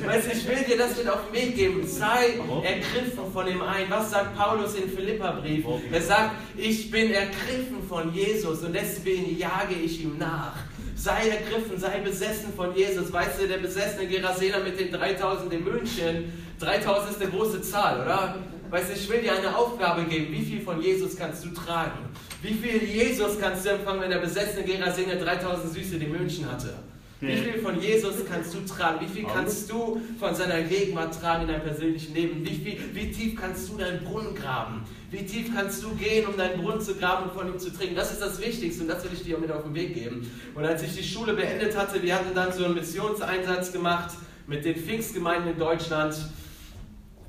[0.06, 1.86] Weißt du, ich will dir das mit auf den Weg geben.
[1.86, 3.90] Sei ergriffen von dem einen.
[3.90, 5.66] Was sagt Paulus im Philipperbrief?
[5.92, 10.56] Er sagt, ich bin ergriffen von Jesus und deswegen jage ich ihm nach.
[10.96, 13.12] Sei ergriffen, sei besessen von Jesus.
[13.12, 18.02] Weißt du, der besessene Gerasener mit den 3000 in München, 3000 ist eine große Zahl,
[18.02, 18.36] oder?
[18.70, 20.32] Weißt du, ich will dir eine Aufgabe geben.
[20.32, 22.10] Wie viel von Jesus kannst du tragen?
[22.42, 26.76] Wie viel Jesus kannst du empfangen, wenn der besessene Gerasener 3000 Süße in München hatte?
[27.22, 29.06] Wie viel von Jesus kannst du tragen?
[29.06, 32.46] Wie viel kannst du von seiner Gegenwart tragen in deinem persönlichen Leben?
[32.46, 34.84] Wie, viel, wie tief kannst du deinen Brunnen graben?
[35.12, 37.96] Wie tief kannst du gehen, um deinen Brunnen zu graben und von ihm zu trinken?
[37.96, 40.30] Das ist das Wichtigste und das will ich dir auch mit auf den Weg geben.
[40.56, 44.12] Und als ich die Schule beendet hatte, wir hatten dann so einen Missionseinsatz gemacht
[44.46, 46.16] mit den Pfingstgemeinden in Deutschland.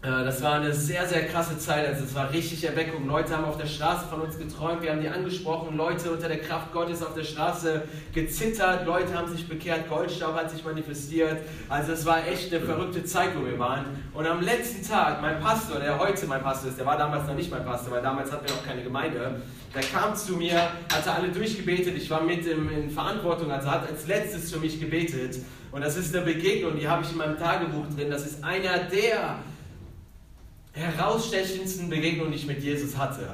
[0.07, 1.87] Äh, das war eine sehr, sehr krasse Zeit.
[1.88, 3.09] Also es war richtig Erweckung.
[3.09, 4.83] Leute haben auf der Straße von uns geträumt.
[4.83, 5.77] Wir haben die angesprochen.
[5.77, 7.83] Leute unter der Kraft Gottes auf der Straße
[8.14, 8.87] gezittert.
[8.87, 9.88] Leute haben sich bekehrt.
[9.88, 11.38] Goldstaub hat sich manifestiert.
[11.69, 13.85] Also es war echt eine verrückte Zeit, wo wir waren.
[14.14, 17.35] Und am letzten Tag, mein Pastor, der heute mein Pastor ist, der war damals noch
[17.35, 19.40] nicht mein Pastor, weil damals hatten wir noch keine Gemeinde.
[19.75, 20.57] Der kam zu mir,
[20.92, 21.97] hatte alle durchgebetet.
[21.97, 25.38] Ich war mit in, Verantwortung, also hat als letztes für mich gebetet.
[25.73, 28.09] Und das ist eine Begegnung, die habe ich in meinem Tagebuch drin.
[28.09, 29.40] Das ist einer der
[30.76, 33.28] herausstechendsten Begegnungen, die ich mit Jesus hatte.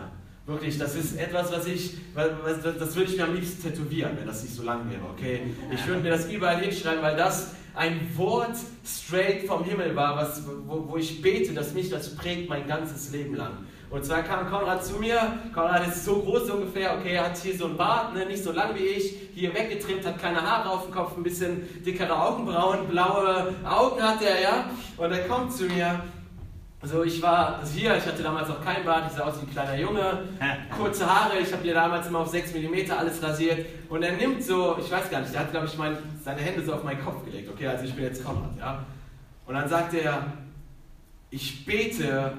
[0.47, 4.43] Wirklich, das ist etwas, was ich, das würde ich mir am liebsten tätowieren, wenn das
[4.43, 5.41] nicht so lang wäre, okay?
[5.73, 10.43] Ich würde mir das überall hinschreiben, weil das ein Wort straight vom Himmel war, was,
[10.67, 13.53] wo, wo ich bete, dass mich das prägt mein ganzes Leben lang.
[13.89, 17.57] Und zwar kam Konrad zu mir, Konrad ist so groß ungefähr, okay, er hat hier
[17.57, 20.85] so einen Bart, ne, nicht so lang wie ich, hier weggetrimmt, hat keine Haare auf
[20.85, 24.71] dem Kopf, ein bisschen dickere Augenbrauen, blaue Augen hat er, ja.
[24.97, 26.01] Und er kommt zu mir
[26.83, 29.53] also ich war hier, ich hatte damals noch kein Bart, ich sah aus wie ein
[29.53, 30.25] kleiner Junge,
[30.77, 34.43] kurze Haare, ich habe hier damals immer auf 6 mm alles rasiert und er nimmt
[34.43, 37.03] so, ich weiß gar nicht, der hat glaube ich mein, seine Hände so auf meinen
[37.03, 38.85] Kopf gelegt, okay, also ich bin jetzt Konrad, ja.
[39.47, 40.27] Und dann sagt er,
[41.31, 42.33] ich bete,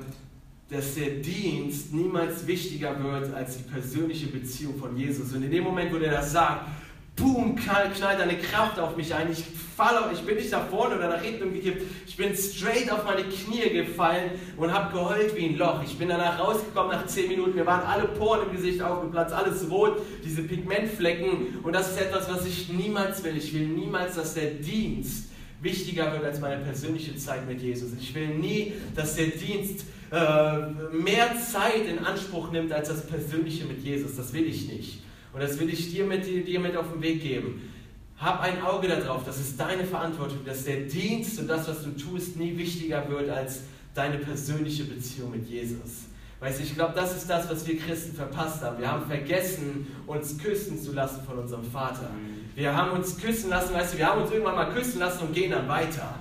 [0.70, 5.34] dass der Dienst niemals wichtiger wird als die persönliche Beziehung von Jesus.
[5.34, 6.68] Und in dem Moment, wo der das sagt,
[7.16, 9.32] boom, knallt, eine Kraft auf mich ein.
[9.32, 9.44] Ich
[9.76, 11.84] falle, ich bin nicht nach vorne oder nach hinten umgekippt.
[12.08, 15.84] Ich bin straight auf meine Knie gefallen und habe geheult wie ein Loch.
[15.84, 17.56] Ich bin danach rausgekommen nach 10 Minuten.
[17.56, 21.60] Mir waren alle Poren im Gesicht aufgeplatzt, alles rot, diese Pigmentflecken.
[21.64, 23.38] Und das ist etwas, was ich niemals will.
[23.38, 25.30] Ich will niemals, dass der Dienst
[25.62, 27.92] wichtiger wird als meine persönliche Zeit mit Jesus.
[28.00, 30.58] Ich will nie, dass der Dienst äh,
[30.92, 34.16] mehr Zeit in Anspruch nimmt als das Persönliche mit Jesus.
[34.16, 35.03] Das will ich nicht.
[35.34, 37.70] Und das will ich dir mit, dir mit auf den Weg geben.
[38.18, 41.92] Hab ein Auge darauf, das ist deine Verantwortung, dass der Dienst und das, was du
[41.92, 43.62] tust, nie wichtiger wird als
[43.96, 46.06] deine persönliche Beziehung mit Jesus.
[46.40, 48.80] Weißt du, ich glaube, das ist das, was wir Christen verpasst haben.
[48.80, 52.10] Wir haben vergessen, uns küssen zu lassen von unserem Vater.
[52.56, 55.34] Wir haben uns küssen lassen, weißt du, wir haben uns irgendwann mal küssen lassen und
[55.34, 56.16] gehen dann weiter.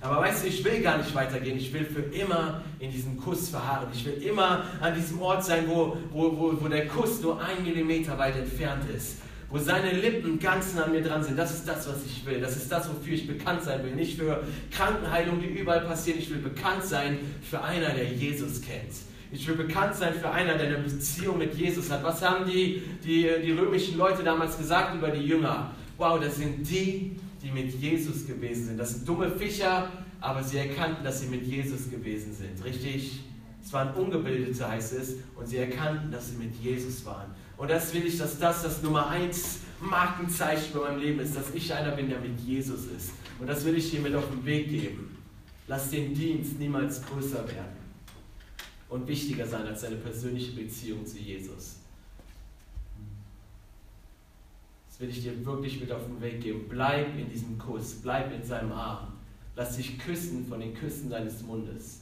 [0.00, 1.56] Aber weißt du, ich will gar nicht weitergehen.
[1.56, 3.88] Ich will für immer in diesem Kuss verharren.
[3.92, 7.62] Ich will immer an diesem Ort sein, wo, wo, wo, wo der Kuss nur ein
[7.64, 9.18] Millimeter weit entfernt ist.
[9.48, 11.38] Wo seine Lippen ganz nah an mir dran sind.
[11.38, 12.40] Das ist das, was ich will.
[12.40, 13.94] Das ist das, wofür ich bekannt sein will.
[13.94, 16.18] Nicht für Krankenheilung, die überall passieren.
[16.18, 18.92] Ich will bekannt sein für einer, der Jesus kennt.
[19.32, 22.02] Ich will bekannt sein für einer, der eine Beziehung mit Jesus hat.
[22.04, 25.70] Was haben die, die, die römischen Leute damals gesagt über die Jünger?
[25.96, 28.78] Wow, das sind die, die mit Jesus gewesen sind.
[28.78, 32.62] Das sind dumme Fischer, aber sie erkannten, dass sie mit Jesus gewesen sind.
[32.64, 33.20] Richtig?
[33.62, 37.34] Es waren Ungebildete, heißt es, und sie erkannten, dass sie mit Jesus waren.
[37.56, 41.54] Und das will ich, dass das das Nummer eins Markenzeichen bei meinem Leben ist, dass
[41.54, 43.12] ich einer bin, der mit Jesus ist.
[43.38, 45.16] Und das will ich dir mit auf den Weg geben.
[45.68, 47.76] Lass den Dienst niemals größer werden
[48.88, 51.76] und wichtiger sein als deine persönliche Beziehung zu Jesus.
[54.96, 56.64] Das will ich dir wirklich mit auf den Weg geben.
[56.70, 59.12] Bleib in diesem Kuss, bleib in seinem Arm.
[59.54, 62.00] Lass dich küssen von den Küssen deines Mundes.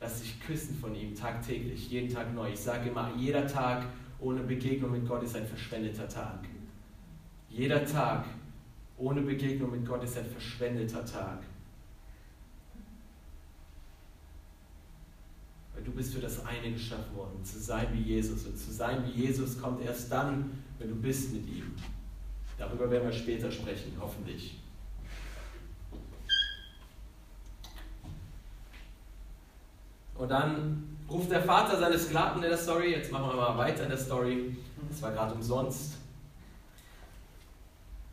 [0.00, 2.52] Lass dich küssen von ihm tagtäglich, jeden Tag neu.
[2.52, 3.86] Ich sage immer, jeder Tag
[4.18, 6.40] ohne Begegnung mit Gott ist ein verschwendeter Tag.
[7.48, 8.26] Jeder Tag
[8.98, 11.42] ohne Begegnung mit Gott ist ein verschwendeter Tag.
[15.74, 18.44] Weil du bist für das eine geschaffen worden, zu sein wie Jesus.
[18.44, 21.74] Und zu sein wie Jesus kommt erst dann, wenn du bist mit ihm.
[22.58, 24.58] Darüber werden wir später sprechen, hoffentlich.
[30.14, 33.84] Und dann ruft der Vater seine Sklaven in der Story, jetzt machen wir mal weiter
[33.84, 34.56] in der Story,
[34.90, 35.94] das war gerade umsonst.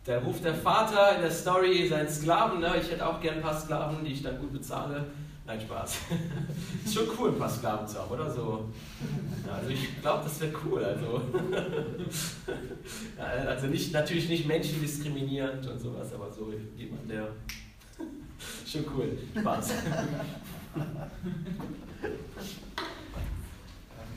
[0.06, 2.76] Da ruft der Vater in der Story seinen Sklaven, ne?
[2.82, 5.06] ich hätte auch gerne ein paar Sklaven, die ich dann gut bezahle.
[5.48, 5.98] Nein, Spaß.
[6.86, 8.66] ist schon cool, ein paar Sklaven zu haben, oder so?
[9.50, 10.84] Also ich glaube, das wäre cool.
[10.84, 11.22] Also.
[13.18, 17.30] ja, also nicht, natürlich nicht menschendiskriminierend und sowas, aber so jemand, der.
[18.66, 19.18] schon cool.
[19.40, 19.74] Spaß.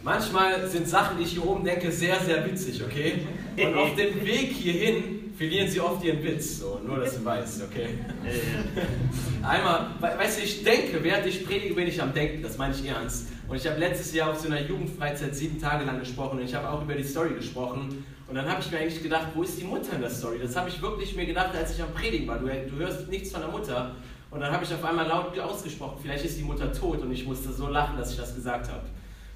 [0.02, 3.26] Manchmal sind Sachen, die ich hier oben denke, sehr, sehr witzig, okay?
[3.56, 6.60] Und auf dem Weg hierhin verlieren sie oft ihren Witz.
[6.60, 7.98] So, nur, dass du weißt, okay?
[9.42, 12.86] Einmal, weißt du, ich denke, während ich predige, bin ich am Denken, das meine ich
[12.86, 13.28] ernst.
[13.46, 16.54] Und ich habe letztes Jahr auf so einer Jugendfreizeit sieben Tage lang gesprochen und ich
[16.54, 18.04] habe auch über die Story gesprochen.
[18.30, 20.38] Und dann habe ich mir eigentlich gedacht, wo ist die Mutter in der Story?
[20.40, 22.38] Das habe ich wirklich mir gedacht, als ich am Predigen war.
[22.38, 23.96] Du, du hörst nichts von der Mutter.
[24.30, 27.26] Und dann habe ich auf einmal laut ausgesprochen, vielleicht ist die Mutter tot und ich
[27.26, 28.84] musste so lachen, dass ich das gesagt habe.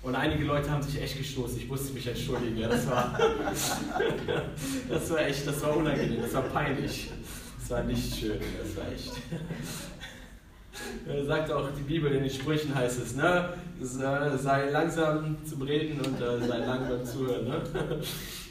[0.02, 1.58] Und einige Leute haben sich echt gestoßen.
[1.58, 2.56] Ich musste mich entschuldigen.
[2.56, 3.18] Ja, das, war,
[4.88, 7.10] das war echt, das war unangenehm, das war peinlich.
[7.58, 9.12] Das war nicht schön, das war echt.
[11.26, 13.54] Sagt auch die Bibel in den Sprüchen heißt es, ne?
[13.80, 17.48] sei langsam zum Reden und äh, sei lang beim Zuhören.
[17.48, 17.62] Ne?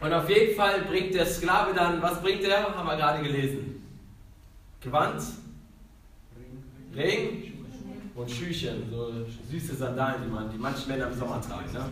[0.00, 2.74] Und auf jeden Fall bringt der Sklave dann, was bringt er?
[2.76, 3.82] Haben wir gerade gelesen.
[4.80, 5.20] Gewand,
[6.94, 7.64] Regen
[8.14, 9.12] und Schüchen, so
[9.50, 11.72] süße Sandalen, die, man, die manche Männer im Sommer tragen.
[11.72, 11.84] Ne?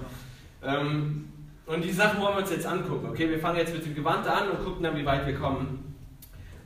[0.64, 1.29] Ähm,
[1.66, 3.09] und die Sachen wollen wir uns jetzt angucken.
[3.11, 5.95] Okay, wir fangen jetzt mit dem Gewand an und gucken dann, wie weit wir kommen.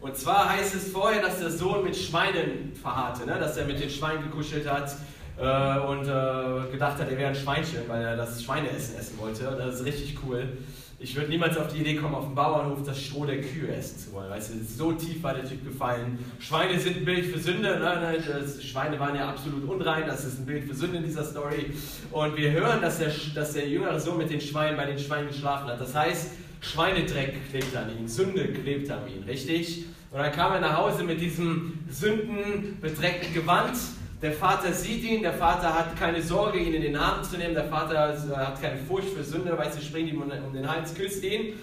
[0.01, 3.39] Und zwar heißt es vorher, dass der Sohn mit Schweinen verharrte, ne?
[3.39, 4.95] dass er mit den Schweinen gekuschelt hat
[5.39, 9.51] äh, und äh, gedacht hat, er wäre ein Schweinchen, weil er das Schweineessen essen wollte.
[9.51, 10.57] Und das ist richtig cool.
[11.03, 13.99] Ich würde niemals auf die Idee kommen, auf dem Bauernhof das Stroh der Kühe essen
[13.99, 14.29] zu wollen.
[14.29, 16.19] Weißt du, so tief war der Typ gefallen.
[16.39, 17.79] Schweine sind ein Bild für Sünde.
[17.79, 18.23] Ne?
[18.63, 20.05] Schweine waren ja absolut unrein.
[20.07, 21.73] Das ist ein Bild für Sünde in dieser Story.
[22.11, 25.29] Und wir hören, dass der, dass der jüngere Sohn mit den Schweinen bei den Schweinen
[25.29, 25.81] geschlafen hat.
[25.81, 29.87] Das heißt, Schweinedreck klebt an ihm, Sünde klebt an ihm, richtig?
[30.11, 33.79] Und dann kam er nach Hause mit diesem sündenbedreckten Gewand
[34.23, 37.55] der Vater sieht ihn, der Vater hat keine Sorge, ihn in den Arm zu nehmen,
[37.55, 40.95] der Vater äh, hat keine Furcht für Sünde, weil sie springt ihm um den Hals,
[40.95, 41.55] küsst ihn.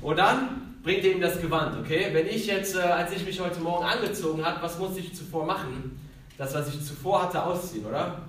[0.00, 2.08] Und dann bringt er ihm das Gewand, okay?
[2.12, 5.46] Wenn ich jetzt, äh, als ich mich heute Morgen angezogen habe, was musste ich zuvor
[5.46, 5.98] machen?
[6.42, 8.22] das, was ich zuvor hatte, ausziehen, oder?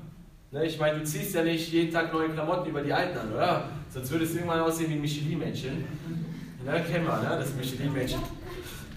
[0.51, 3.33] Ne, ich meine, du ziehst ja nicht jeden Tag neue Klamotten über die alten an,
[3.33, 3.69] oder?
[3.89, 5.83] Sonst würde es irgendwann aussehen wie ein Michelin-Männchen.
[6.63, 7.37] Ne, kennen wir, ne?
[7.39, 8.21] das Michelin-Männchen.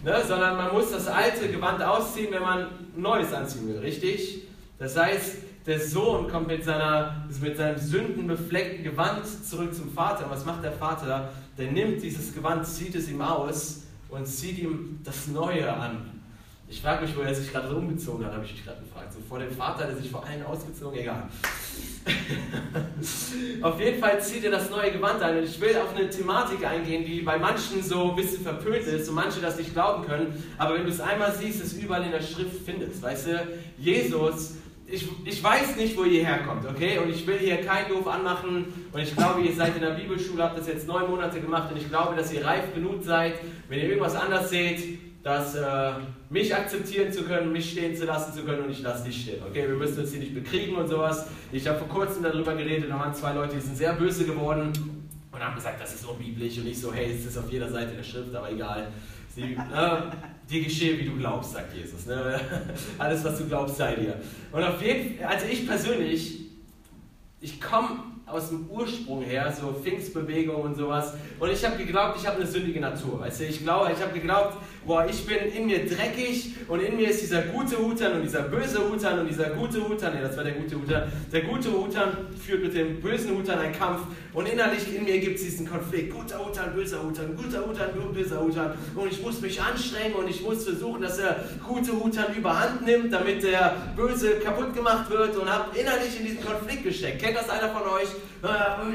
[0.05, 4.42] Ne, sondern man muss das alte Gewand ausziehen, wenn man Neues anziehen will, richtig?
[4.78, 5.36] Das heißt,
[5.66, 10.26] der Sohn kommt mit, seiner, mit seinem sündenbefleckten Gewand zurück zum Vater.
[10.26, 11.30] Und was macht der Vater?
[11.58, 16.16] Der nimmt dieses Gewand, zieht es ihm aus und zieht ihm das Neue an.
[16.68, 19.12] Ich frage mich, wo er sich gerade so umgezogen hat, habe ich mich gerade gefragt.
[19.12, 21.28] So vor dem Vater, der sich vor allen ausgezogen, egal.
[23.62, 25.38] auf jeden Fall zieht er das neue Gewand an.
[25.38, 29.08] Und ich will auf eine Thematik eingehen, die bei manchen so ein bisschen verpönt ist
[29.08, 30.42] und manche das nicht glauben können.
[30.58, 33.00] Aber wenn du es einmal siehst, es überall in der Schrift findest.
[33.00, 33.46] Weißt du,
[33.78, 34.54] Jesus
[34.88, 36.99] ich, ich weiß nicht, wo ihr herkommt, okay?
[36.99, 38.66] Und ich will hier kein Doof anmachen.
[38.92, 41.72] Und ich glaube, ihr seid in der Bibelschule, habt das jetzt neun Monate gemacht.
[41.72, 43.35] Und ich glaube, dass ihr reif genug seid,
[43.68, 45.92] wenn ihr irgendwas anders seht, dass äh,
[46.31, 49.42] mich akzeptieren zu können, mich stehen zu lassen zu können und ich lasse dich stehen.
[49.49, 51.27] Okay, wir müssen uns hier nicht bekriegen und sowas.
[51.51, 54.72] Ich habe vor kurzem darüber geredet, da waren zwei Leute, die sind sehr böse geworden
[55.33, 57.96] und haben gesagt, das ist unbiblisch und ich so, hey, es ist auf jeder Seite
[57.96, 58.92] der Schrift, aber egal.
[59.37, 60.01] Sie, äh,
[60.49, 62.07] dir geschehe, wie du glaubst, sagt Jesus.
[62.07, 62.40] Ne?
[62.99, 64.18] Alles, was du glaubst, sei dir.
[64.51, 66.40] Und auf jeden Fall, also ich persönlich,
[67.42, 71.14] ich komme aus dem Ursprung her, so Pfingstbewegung und sowas.
[71.38, 73.20] Und ich habe geglaubt, ich habe eine sündige Natur.
[73.20, 76.96] Weißt du, ich glaube, ich habe geglaubt, boah, ich bin in mir dreckig und in
[76.96, 80.36] mir ist dieser gute Hutan und dieser böse Hutan und dieser gute Hutan, nee, das
[80.36, 81.04] war der gute Hutan.
[81.32, 84.00] Der gute Hutan führt mit dem bösen Hutan einen Kampf
[84.32, 86.12] und innerlich in mir gibt es diesen Konflikt.
[86.12, 88.72] Guter Hutan, böser Hutan, guter Hutan, böser Hutan.
[88.96, 93.12] Und ich muss mich anstrengen und ich muss versuchen, dass der gute Hutan überhand nimmt,
[93.12, 97.22] damit der böse kaputt gemacht wird und habe innerlich in diesen Konflikt gesteckt.
[97.22, 98.15] Kennt das einer von euch?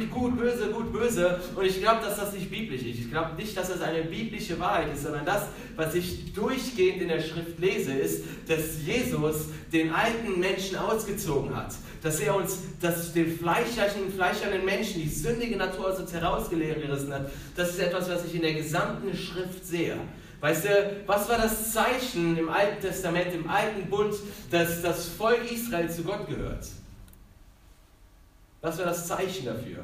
[0.09, 1.39] Gut, böse, gut, böse.
[1.55, 2.99] Und ich glaube, dass das nicht biblisch ist.
[2.99, 5.43] Ich glaube nicht, dass das eine biblische Wahrheit ist, sondern das,
[5.75, 11.73] was ich durchgehend in der Schrift lese, ist, dass Jesus den alten Menschen ausgezogen hat.
[12.01, 17.31] Dass er uns, dass den fleischernen, fleischernen Menschen die sündige Natur aus uns herausgerissen hat.
[17.55, 19.97] Das ist etwas, was ich in der gesamten Schrift sehe.
[20.39, 20.69] Weißt du,
[21.05, 24.15] was war das Zeichen im Alten Testament, im Alten Bund,
[24.49, 26.67] dass das Volk Israel zu Gott gehört?
[28.61, 29.83] Was wäre das Zeichen dafür?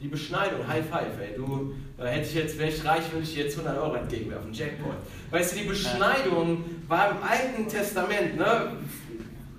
[0.00, 1.36] Die Beschneidung, High Five, ey.
[1.36, 4.94] Du, da hätte ich jetzt, wäre ich reich, würde ich jetzt 100 Euro entgegenwerfen, Jackpot.
[5.30, 8.78] Weißt du, die Beschneidung war im Alten Testament, ne?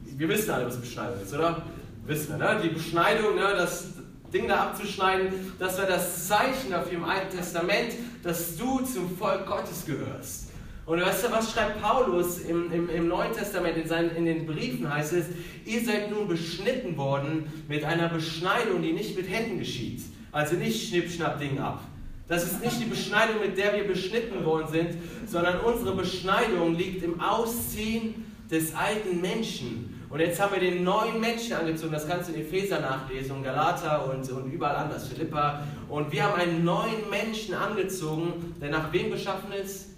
[0.04, 1.62] Wir wissen alle, was Beschneidung ist, oder?
[2.06, 2.62] Wissen wir, ne?
[2.64, 3.54] Die Beschneidung, ne?
[3.56, 3.90] Das
[4.34, 9.46] Ding da abzuschneiden, das war das Zeichen dafür im Alten Testament, dass du zum Volk
[9.46, 10.51] Gottes gehörst.
[10.92, 14.46] Und weißt du, was schreibt Paulus im, im, im Neuen Testament, in, seinen, in den
[14.46, 15.28] Briefen heißt es,
[15.64, 20.02] ihr seid nun beschnitten worden mit einer Beschneidung, die nicht mit Händen geschieht.
[20.34, 21.80] Also nicht schnipp, schnapp, Ding ab.
[22.28, 24.90] Das ist nicht die Beschneidung, mit der wir beschnitten worden sind,
[25.28, 30.04] sondern unsere Beschneidung liegt im Ausziehen des alten Menschen.
[30.10, 33.44] Und jetzt haben wir den neuen Menschen angezogen, das kannst du in Epheser nachlesen und
[33.44, 35.64] Galater und, und überall anders, Philippa.
[35.88, 39.91] Und wir haben einen neuen Menschen angezogen, der nach wem geschaffen ist?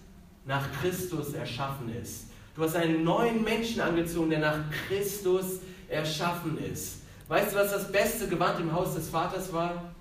[0.46, 2.26] Nach Christus erschaffen ist.
[2.56, 6.98] Du hast einen neuen Menschen angezogen, der nach Christus erschaffen ist.
[7.28, 9.94] Weißt du, was das beste Gewand im Haus des Vaters war?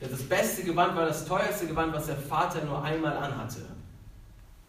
[0.00, 3.60] Das beste Gewand war das teuerste Gewand, was der Vater nur einmal anhatte.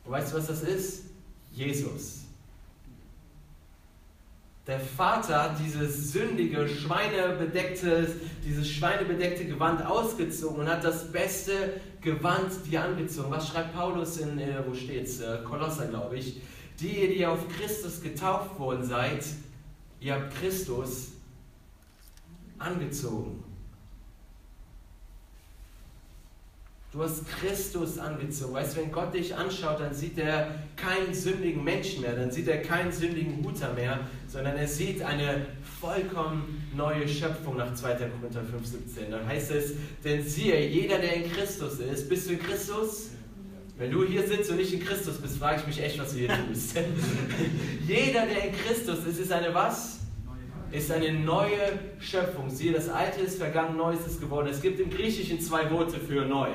[0.04, 1.04] Und weißt du, was das ist?
[1.52, 2.22] Jesus.
[4.68, 8.08] Der Vater hat dieses sündige, schweinebedeckte,
[8.44, 13.32] dieses schweinebedeckte Gewand ausgezogen und hat das beste Gewand dir angezogen.
[13.32, 15.22] Was schreibt Paulus in, äh, wo steht's?
[15.22, 16.40] Äh, Kolosser, glaube ich.
[16.80, 19.26] Die, die auf Christus getauft worden seid,
[20.00, 21.14] ihr habt Christus
[22.60, 23.44] angezogen.
[26.96, 28.54] Du hast Christus angezogen.
[28.54, 32.48] Weißt du, wenn Gott dich anschaut, dann sieht er keinen sündigen Menschen mehr, dann sieht
[32.48, 35.46] er keinen sündigen Huter mehr, sondern er sieht eine
[35.82, 37.96] vollkommen neue Schöpfung nach 2.
[37.96, 39.12] Korinther 5,17.
[39.12, 39.74] Dann heißt es,
[40.06, 43.10] denn siehe, jeder, der in Christus ist, bist du in Christus?
[43.78, 46.20] Wenn du hier sitzt und nicht in Christus bist, frage ich mich echt, was du
[46.20, 46.78] hier tust.
[47.88, 50.00] jeder, der in Christus ist, ist eine was?
[50.72, 52.50] Ist eine neue Schöpfung.
[52.50, 54.48] Siehe, das Alte ist vergangen, Neues ist geworden.
[54.50, 56.52] Es gibt im Griechischen zwei Worte für neu.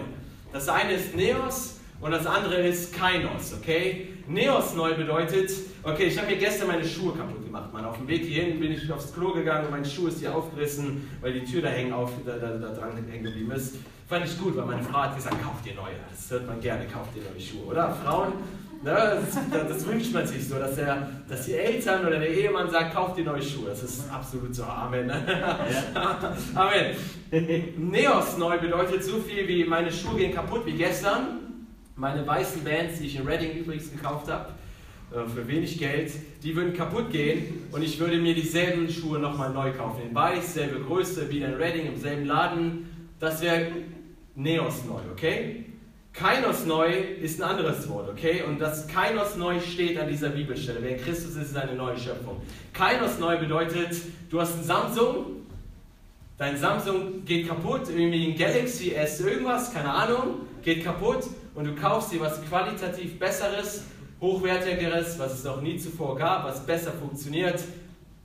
[0.53, 4.09] Das eine ist Neos und das andere ist Kainos, okay?
[4.27, 5.51] Neos neu bedeutet,
[5.83, 7.85] okay, ich habe mir gestern meine Schuhe kaputt gemacht, Mann.
[7.85, 11.09] Auf dem Weg hierhin bin ich aufs Klo gegangen und mein Schuh ist hier aufgerissen,
[11.20, 13.77] weil die Tür da hängen auf, da, da, da dran hängen geblieben ist.
[14.09, 15.95] Fand ich gut, weil meine Frau hat gesagt, kauf dir neue.
[16.11, 17.95] Das hört man gerne, kauf dir neue Schuhe, oder?
[18.05, 18.33] Frauen,
[18.83, 22.70] ne, das, das, wünscht man sich so, dass, der, dass die Eltern oder der Ehemann
[22.70, 23.68] sagt, kauf dir neue Schuhe.
[23.68, 24.64] Das ist absolut so.
[24.64, 25.11] Amen.
[26.55, 26.97] Amen.
[27.76, 31.39] Neos neu bedeutet so viel wie meine Schuhe gehen kaputt wie gestern.
[31.97, 34.51] Meine weißen Bands, die ich in Reading übrigens gekauft habe,
[35.12, 36.12] äh, für wenig Geld,
[36.43, 40.03] die würden kaputt gehen und ich würde mir dieselben Schuhe nochmal neu kaufen.
[40.09, 43.11] In weiß, selbe Größe, wieder in Reading, im selben Laden.
[43.18, 43.72] Das wäre
[44.35, 45.66] Neos neu, okay?
[46.13, 46.91] Kainos neu
[47.23, 48.43] ist ein anderes Wort, okay?
[48.43, 50.79] Und das Kainos neu steht an dieser Bibelstelle.
[50.83, 52.43] Wer in Christus ist, ist eine neue Schöpfung.
[52.73, 53.97] Kainos neu bedeutet,
[54.29, 55.27] du hast ein Samsung,
[56.37, 61.75] dein Samsung geht kaputt, irgendwie ein Galaxy S irgendwas, keine Ahnung, geht kaputt und du
[61.75, 63.85] kaufst dir was qualitativ Besseres,
[64.21, 67.63] Hochwertigeres, was es noch nie zuvor gab, was besser funktioniert.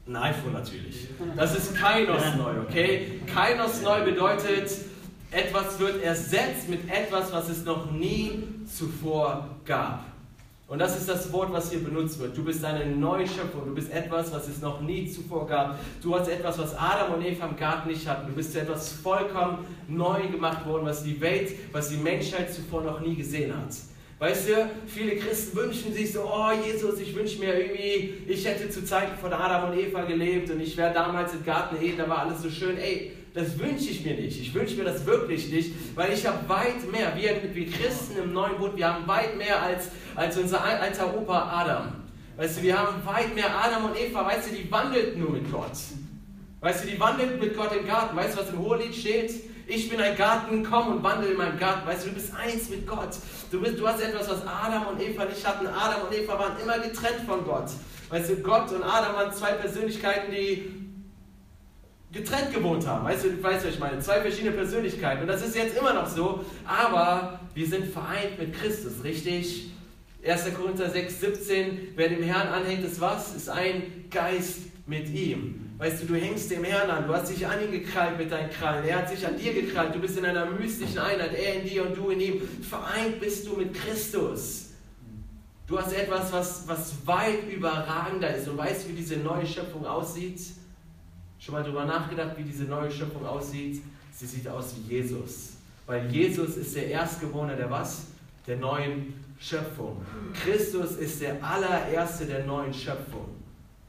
[0.08, 1.08] Ein iPhone natürlich.
[1.36, 3.22] Das ist Kainos neu, okay?
[3.34, 4.70] Kainos neu bedeutet,
[5.32, 10.06] etwas wird ersetzt mit etwas, was es noch nie zuvor gab.
[10.68, 12.36] Und das ist das Wort, was hier benutzt wird.
[12.36, 13.66] Du bist eine neue Schöpfung.
[13.66, 15.78] Du bist etwas, was es noch nie zuvor gab.
[16.02, 18.28] Du hast etwas, was Adam und Eva im Garten nicht hatten.
[18.28, 22.82] Du bist zu etwas vollkommen neu gemacht worden, was die Welt, was die Menschheit zuvor
[22.82, 23.76] noch nie gesehen hat.
[24.18, 28.70] Weißt du, viele Christen wünschen sich so, oh Jesus, ich wünsche mir irgendwie, ich hätte
[28.70, 32.10] zu Zeiten von Adam und Eva gelebt und ich wäre damals im Garten Eden, da
[32.10, 32.78] war alles so schön.
[32.78, 34.40] Ey, das wünsche ich mir nicht.
[34.40, 38.32] Ich wünsche mir das wirklich nicht, weil ich habe weit mehr, wir, wir Christen im
[38.32, 41.94] neuen Bund, wir haben weit mehr als, als unser alter Opa Adam.
[42.38, 45.52] Weißt du, wir haben weit mehr Adam und Eva, weißt du, die wandelten nur mit
[45.52, 45.74] Gott.
[46.62, 48.16] Weißt du, die wandelten mit Gott im Garten.
[48.16, 49.34] Weißt du, was im Hohelied steht?
[49.68, 51.86] Ich bin ein Garten, komm und wandel in meinem Garten.
[51.86, 53.18] Weißt du, du bist eins mit Gott.
[53.52, 55.68] Du, bist, du hast etwas, was Adam und Eva nicht hatten.
[55.68, 57.70] Adam und Eva waren immer getrennt von Gott.
[58.10, 60.85] Weißt du, Gott und Adam waren zwei Persönlichkeiten, die
[62.16, 63.06] getrennt gewohnt haben.
[63.06, 65.22] Weißt du, weißt du, ich meine, zwei verschiedene Persönlichkeiten.
[65.22, 69.72] Und das ist jetzt immer noch so, aber wir sind vereint mit Christus, richtig?
[70.26, 70.56] 1.
[70.56, 73.36] Korinther 6, 17, wer dem Herrn anhängt, ist was?
[73.36, 75.74] Ist ein Geist mit ihm.
[75.78, 78.50] Weißt du, du hängst dem Herrn an, du hast dich an ihn gekrallt mit deinen
[78.50, 81.68] Krallen, er hat sich an dir gekrallt, du bist in einer mystischen Einheit, er in
[81.68, 82.42] dir und du in ihm.
[82.62, 84.70] Vereint bist du mit Christus.
[85.68, 90.40] Du hast etwas, was, was weit überragender ist und weißt, wie diese neue Schöpfung aussieht?
[91.46, 93.84] Schon mal darüber nachgedacht, wie diese neue Schöpfung aussieht?
[94.12, 95.58] Sie sieht aus wie Jesus.
[95.86, 98.08] Weil Jesus ist der Erstgeborene der was?
[98.48, 100.04] Der neuen Schöpfung.
[100.34, 103.28] Christus ist der allererste der neuen Schöpfung.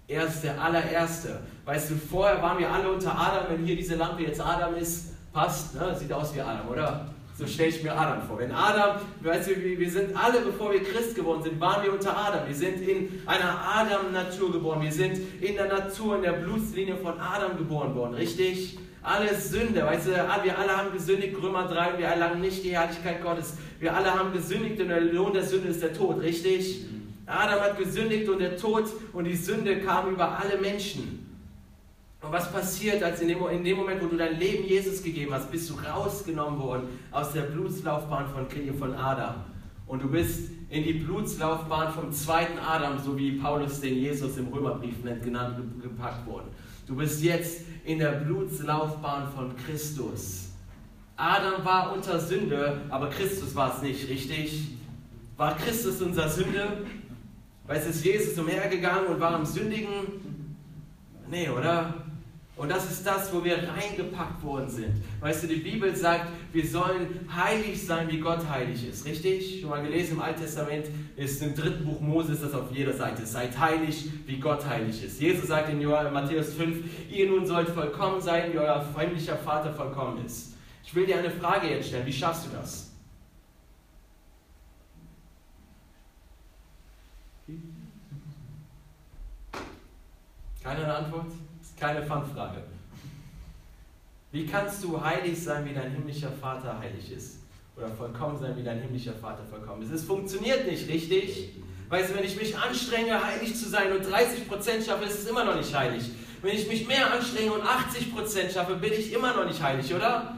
[0.07, 1.41] Er ist der allererste.
[1.65, 3.47] Weißt du, vorher waren wir alle unter Adam.
[3.49, 5.97] Wenn hier diese Lampe jetzt Adam ist, passt, ne?
[5.99, 7.07] sieht aus wie Adam, oder?
[7.39, 8.39] So stelle ich mir Adam vor.
[8.39, 12.16] Wenn Adam, weißt du, wir sind alle, bevor wir Christ geworden sind, waren wir unter
[12.16, 12.49] Adam.
[12.49, 14.80] Wir sind in einer Adam-Natur geboren.
[14.80, 18.78] Wir sind in der Natur, in der Blutslinie von Adam geboren worden, richtig?
[19.03, 23.22] Alles Sünde, weißt du, wir alle haben gesündigt, Römer 3, wir erlangen nicht die Herrlichkeit
[23.22, 23.59] Gottes.
[23.78, 26.87] Wir alle haben gesündigt und der Lohn der Sünde ist der Tod, richtig?
[27.26, 31.26] Adam hat gesündigt und der Tod und die Sünde kam über alle Menschen.
[32.27, 35.33] Und was passiert, als in dem, in dem Moment, wo du dein Leben Jesus gegeben
[35.33, 39.37] hast, bist du rausgenommen worden aus der Blutslaufbahn von, von Adam.
[39.87, 44.49] Und du bist in die Blutslaufbahn vom zweiten Adam, so wie Paulus den Jesus im
[44.49, 46.49] Römerbrief nennt, genannt, gepackt worden.
[46.89, 50.49] Du bist jetzt in der Blutslaufbahn von Christus.
[51.16, 54.77] Adam war unter Sünde, aber Christus war es nicht, richtig?
[55.37, 56.85] War Christus unser Sünde?
[57.68, 59.89] Weil es ist Jesus umhergegangen und war am Sündigen?
[61.31, 62.06] Nee, oder?
[62.57, 64.95] Und das ist das, wo wir reingepackt worden sind.
[65.21, 69.05] Weißt du, die Bibel sagt, wir sollen heilig sein, wie Gott heilig ist.
[69.05, 69.61] Richtig?
[69.61, 70.87] Schon mal gelesen im Alten Testament,
[71.17, 73.27] ist im dritten Buch Moses das auf jeder Seite.
[73.27, 75.21] Seid heilig, wie Gott heilig ist.
[75.21, 80.25] Jesus sagt in Matthäus 5, ihr nun sollt vollkommen sein, wie euer himmlischer Vater vollkommen
[80.25, 80.55] ist.
[80.83, 82.07] Ich will dir eine Frage jetzt stellen.
[82.07, 82.91] Wie schaffst du das?
[90.63, 91.33] Keine Antwort?
[91.79, 92.62] Keine Fangfrage.
[94.33, 97.39] Wie kannst du heilig sein, wie dein himmlischer Vater heilig ist?
[97.77, 99.91] Oder vollkommen sein, wie dein himmlischer Vater vollkommen ist?
[99.91, 101.51] Es funktioniert nicht, richtig?
[101.89, 105.45] Weißt du, wenn ich mich anstrenge, heilig zu sein und 30% schaffe, ist es immer
[105.45, 106.11] noch nicht heilig.
[106.43, 110.37] Wenn ich mich mehr anstrenge und 80% schaffe, bin ich immer noch nicht heilig, oder?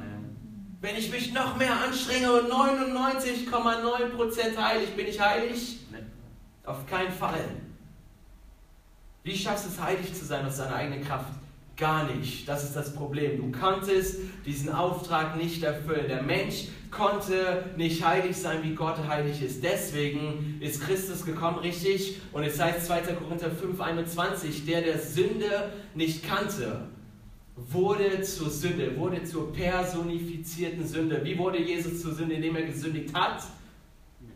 [0.80, 5.80] Wenn ich mich noch mehr anstrenge und 99,9% heilig, bin ich heilig?
[6.64, 7.44] Auf keinen Fall.
[9.28, 11.34] Wie schaffst du es, heilig zu sein aus deiner eigenen Kraft?
[11.76, 12.48] Gar nicht.
[12.48, 13.36] Das ist das Problem.
[13.36, 16.08] Du konntest diesen Auftrag nicht erfüllen.
[16.08, 19.62] Der Mensch konnte nicht heilig sein, wie Gott heilig ist.
[19.62, 22.22] Deswegen ist Christus gekommen, richtig?
[22.32, 23.00] Und es heißt 2.
[23.16, 26.88] Korinther 5, 21, der der Sünde nicht kannte,
[27.54, 31.20] wurde zur Sünde, wurde zur personifizierten Sünde.
[31.22, 33.42] Wie wurde Jesus zur Sünde, indem er gesündigt hat?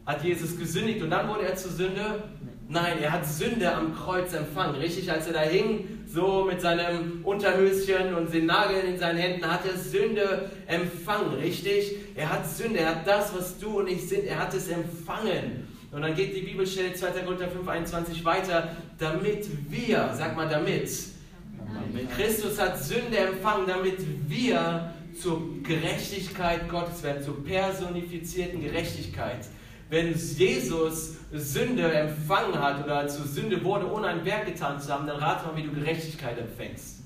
[0.04, 2.24] Hat Jesus gesündigt und dann wurde er zur Sünde?
[2.72, 4.76] Nein, er hat Sünde am Kreuz empfangen.
[4.76, 9.44] Richtig, als er da hing, so mit seinem Unterhöschen und den Nageln in seinen Händen,
[9.44, 11.34] hat er Sünde empfangen.
[11.34, 11.96] Richtig?
[12.16, 15.68] Er hat Sünde, er hat das, was du und ich sind, er hat es empfangen.
[15.90, 17.10] Und dann geht die Bibelstelle 2.
[17.20, 20.88] Korinther 5, 21 weiter, damit wir, sag mal damit,
[22.16, 23.98] Christus hat Sünde empfangen, damit
[24.28, 29.46] wir zur Gerechtigkeit Gottes werden, zur personifizierten Gerechtigkeit.
[29.92, 35.06] Wenn Jesus Sünde empfangen hat oder zur Sünde wurde, ohne ein Werk getan zu haben,
[35.06, 37.00] dann rate mal, wie du Gerechtigkeit empfängst.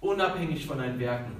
[0.00, 1.32] Unabhängig von deinen Werken.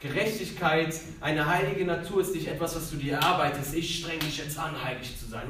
[0.00, 3.74] Gerechtigkeit, eine heilige Natur ist nicht etwas, was du dir erarbeitest.
[3.74, 5.48] Ich strenge mich jetzt an, heilig zu sein.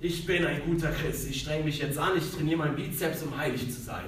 [0.00, 1.28] Ich bin ein guter Christ.
[1.28, 4.06] Ich strenge mich jetzt an, ich trainiere meinen Bizeps, um heilig zu sein.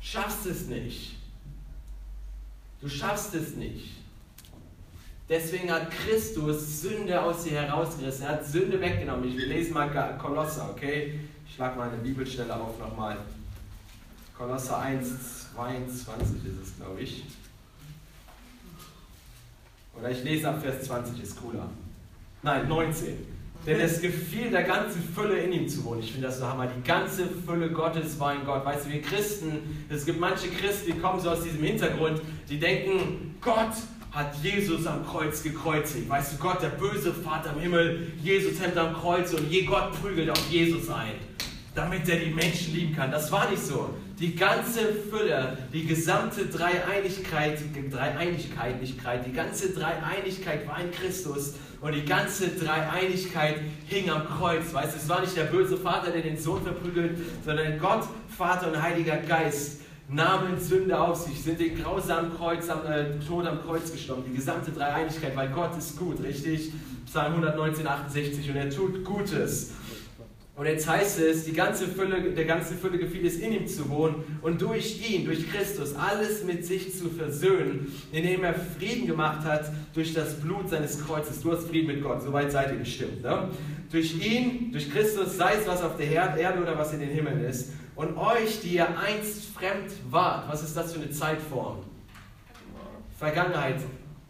[0.00, 1.14] Schaffst es nicht.
[2.80, 4.01] Du schaffst es nicht.
[5.32, 8.26] Deswegen hat Christus Sünde aus dir herausgerissen.
[8.26, 9.26] Er hat Sünde weggenommen.
[9.26, 11.20] Ich lese mal Kolosser, okay?
[11.48, 13.16] Ich schlage mal eine Bibelstelle auf nochmal.
[14.36, 17.24] Kolosser 1, 22 ist es, glaube ich.
[19.98, 21.66] Oder ich lese ab Vers 20, ist cooler.
[22.42, 23.16] Nein, 19.
[23.66, 26.00] Denn es gefiel der ganzen Fülle in ihm zu wohnen.
[26.00, 26.66] Ich finde das so hammer.
[26.66, 28.66] Die ganze Fülle Gottes war in Gott.
[28.66, 32.20] Weißt du, wir Christen, es gibt manche Christen, die kommen so aus diesem Hintergrund,
[32.50, 33.72] die denken, Gott
[34.12, 36.08] hat Jesus am Kreuz gekreuzigt.
[36.08, 39.92] Weißt du, Gott, der böse Vater im Himmel, Jesus hängt am Kreuz und je Gott
[40.00, 41.14] prügelt auf Jesus ein,
[41.74, 43.10] damit er die Menschen lieben kann.
[43.10, 43.94] Das war nicht so.
[44.18, 47.58] Die ganze Fülle, die gesamte Dreieinigkeit,
[47.90, 53.56] Dreieinigkeit, die ganze Dreieinigkeit war in Christus und die ganze Dreieinigkeit
[53.86, 54.72] hing am Kreuz.
[54.74, 58.04] Weißt du, es war nicht der böse Vater, der den Sohn verprügelt, sondern Gott,
[58.36, 63.46] Vater und Heiliger Geist nahmen Sünde auf sich, sind den grausamen Kreuz am, äh, Tod
[63.46, 64.24] am Kreuz gestorben.
[64.28, 66.72] Die gesamte Dreieinigkeit, weil Gott ist gut, richtig?
[67.06, 69.72] Psalm 119, 68 und er tut Gutes.
[70.54, 73.88] Und jetzt heißt es, die ganze Fülle, der ganze Fülle gefiel es, in ihm zu
[73.88, 79.46] wohnen und durch ihn, durch Christus, alles mit sich zu versöhnen, indem er Frieden gemacht
[79.46, 81.40] hat durch das Blut seines Kreuzes.
[81.40, 83.22] Du hast Frieden mit Gott, soweit seid ihr bestimmt.
[83.22, 83.48] Ne?
[83.90, 87.42] Durch ihn, durch Christus, sei es was auf der Erde oder was in den Himmeln
[87.44, 87.72] ist.
[87.94, 91.78] Und euch, die ihr einst fremd wart, was ist das für eine Zeitform?
[93.18, 93.80] Vergangenheit.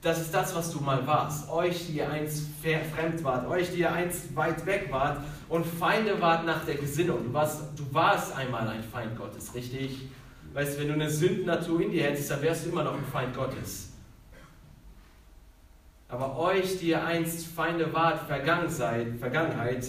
[0.03, 1.49] Das ist das, was du mal warst.
[1.49, 6.21] Euch, die ihr einst fremd wart, euch, die ihr einst weit weg wart und Feinde
[6.21, 7.25] wart nach der Gesinnung.
[7.25, 10.09] Du warst, du warst einmal ein Feind Gottes, richtig?
[10.55, 13.05] Weißt du, wenn du eine Sündennatur in dir hättest, dann wärst du immer noch ein
[13.13, 13.93] Feind Gottes.
[16.09, 19.87] Aber euch, die ihr einst Feinde wart, Vergangenheit, Vergangenheit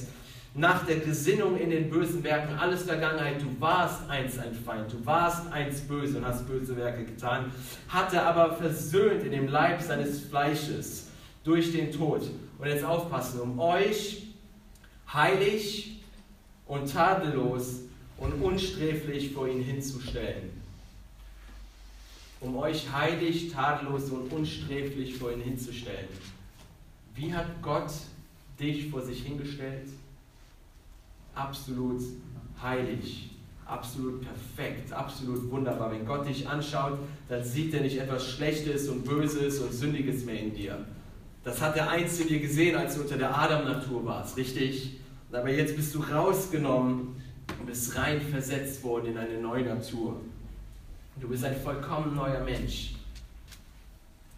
[0.56, 5.04] nach der Gesinnung in den bösen Werken, alles Vergangenheit, du warst einst ein Feind, du
[5.04, 7.52] warst einst böse und hast böse Werke getan,
[7.88, 11.08] hatte aber versöhnt in dem Leib seines Fleisches
[11.44, 12.30] durch den Tod.
[12.60, 14.28] Und jetzt aufpassen, um euch
[15.12, 16.02] heilig
[16.68, 17.82] und tadellos
[18.18, 20.52] und unsträflich vor ihn hinzustellen.
[22.40, 26.10] Um euch heilig, tadellos und unsträflich vor ihn hinzustellen.
[27.16, 27.92] Wie hat Gott
[28.60, 29.88] dich vor sich hingestellt?
[31.36, 32.02] Absolut
[32.62, 33.32] heilig,
[33.66, 35.92] absolut perfekt, absolut wunderbar.
[35.92, 40.40] Wenn Gott dich anschaut, dann sieht er nicht etwas Schlechtes und Böses und Sündiges mehr
[40.40, 40.86] in dir.
[41.44, 45.00] Das hat er einst in dir gesehen, als du unter der Adam-Natur warst, richtig?
[45.32, 47.16] Aber jetzt bist du rausgenommen
[47.60, 50.22] und bist rein versetzt worden in eine neue Natur.
[51.20, 52.96] Du bist ein vollkommen neuer Mensch.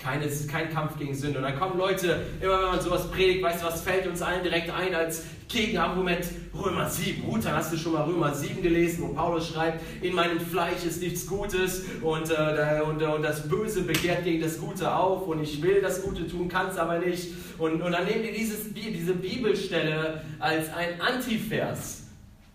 [0.06, 1.40] Keine, kein Kampf gegen Sünde.
[1.40, 4.44] Und dann kommen Leute, immer wenn man sowas predigt, weißt du, was fällt uns allen
[4.44, 6.24] direkt ein als Gegenargument?
[6.54, 7.24] Römer 7.
[7.24, 10.86] Gut, dann hast du schon mal Römer 7 gelesen, wo Paulus schreibt, in meinem Fleisch
[10.86, 15.42] ist nichts Gutes und, äh, und, und das Böse begehrt gegen das Gute auf und
[15.42, 17.32] ich will das Gute tun, kann es aber nicht.
[17.58, 22.04] Und, und dann nehmen die dieses, diese Bibelstelle als ein Antivers.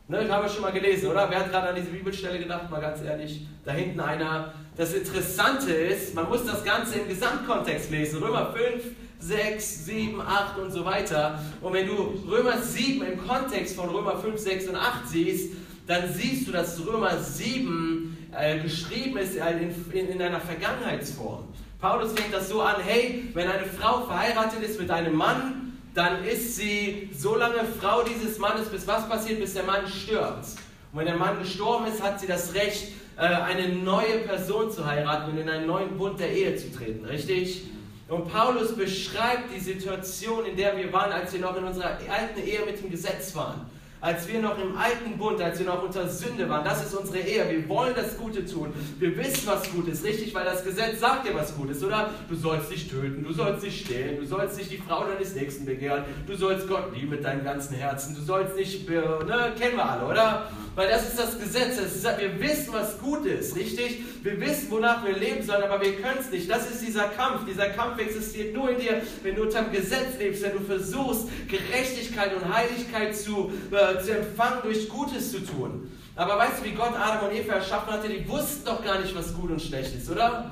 [0.07, 1.29] Ne, haben wir schon mal gelesen, oder?
[1.29, 2.71] Wer hat gerade an diese Bibelstelle gedacht?
[2.71, 3.47] Mal ganz ehrlich.
[3.65, 8.23] Da hinten einer das Interessante ist, man muss das Ganze im Gesamtkontext lesen.
[8.23, 8.83] Römer 5,
[9.19, 11.39] 6, 7, 8 und so weiter.
[11.61, 15.53] Und wenn du Römer 7 im Kontext von Römer 5, 6 und 8 siehst,
[15.87, 21.45] dann siehst du, dass Römer 7 äh, geschrieben ist in, in, in einer Vergangenheitsform.
[21.79, 26.25] Paulus fängt das so an, hey, wenn eine Frau verheiratet ist mit einem Mann, dann
[26.25, 30.47] ist sie so lange Frau dieses Mannes, bis was passiert, bis der Mann stirbt.
[30.93, 32.91] Und wenn der Mann gestorben ist, hat sie das Recht, äh,
[33.27, 37.65] eine neue Person zu heiraten und in einen neuen Bund der Ehe zu treten, richtig?
[38.09, 42.41] Und Paulus beschreibt die Situation, in der wir waren, als wir noch in unserer alten
[42.45, 43.71] Ehe mit dem Gesetz waren.
[44.01, 46.65] als wir noch im alten Bund, als wir noch unter Sünde waren.
[46.65, 47.51] Das ist unsere Ehe.
[47.51, 48.73] Wir wollen das Gute tun.
[48.99, 50.35] Wir wissen, was gut ist, richtig?
[50.35, 52.11] Weil das Gesetz sagt dir, was gut ist, oder?
[52.29, 55.67] Du sollst nicht töten, du sollst nicht stehlen, du sollst nicht die Frau deines Nächsten
[55.67, 59.85] begehren, du sollst Gott lieben mit deinem ganzen Herzen, du sollst nicht, ne, kennen wir
[59.85, 60.51] alle, oder?
[60.81, 61.77] Weil das ist das Gesetz.
[61.77, 64.03] Das ist, wir wissen, was gut ist, richtig?
[64.23, 66.51] Wir wissen, wonach wir leben sollen, aber wir können es nicht.
[66.51, 67.45] Das ist dieser Kampf.
[67.45, 71.29] Dieser Kampf existiert nur in dir, wenn du unter dem Gesetz lebst, wenn du versuchst,
[71.49, 75.93] Gerechtigkeit und Heiligkeit zu, äh, zu empfangen, durch Gutes zu tun.
[76.17, 78.09] Aber weißt du, wie Gott Adam und Eva erschaffen hatte?
[78.09, 80.51] Die wussten doch gar nicht, was gut und schlecht ist, oder?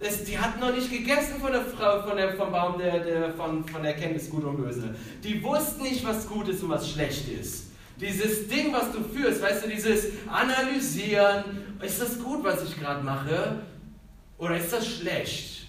[0.00, 3.68] Es, die hatten noch nicht gegessen von der von der, vom Baum der, der, von,
[3.68, 4.94] von der Erkenntnis gut und böse.
[5.22, 7.71] Die wussten nicht, was gut ist und was schlecht ist.
[8.02, 11.44] Dieses Ding, was du führst, weißt du, dieses Analysieren,
[11.80, 13.60] ist das gut, was ich gerade mache?
[14.38, 15.68] Oder ist das schlecht?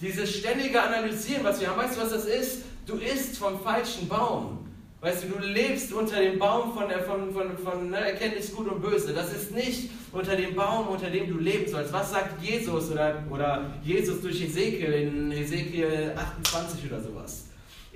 [0.00, 2.62] Dieses ständige Analysieren, was wir haben, weißt du, was das ist?
[2.86, 4.68] Du isst vom falschen Baum.
[5.00, 8.68] Weißt du, du lebst unter dem Baum von, der, von, von, von ne, Erkenntnis Gut
[8.68, 9.12] und Böse.
[9.12, 11.92] Das ist nicht unter dem Baum, unter dem du leben sollst.
[11.92, 17.46] Was sagt Jesus oder, oder Jesus durch Ezekiel in Ezekiel 28 oder sowas?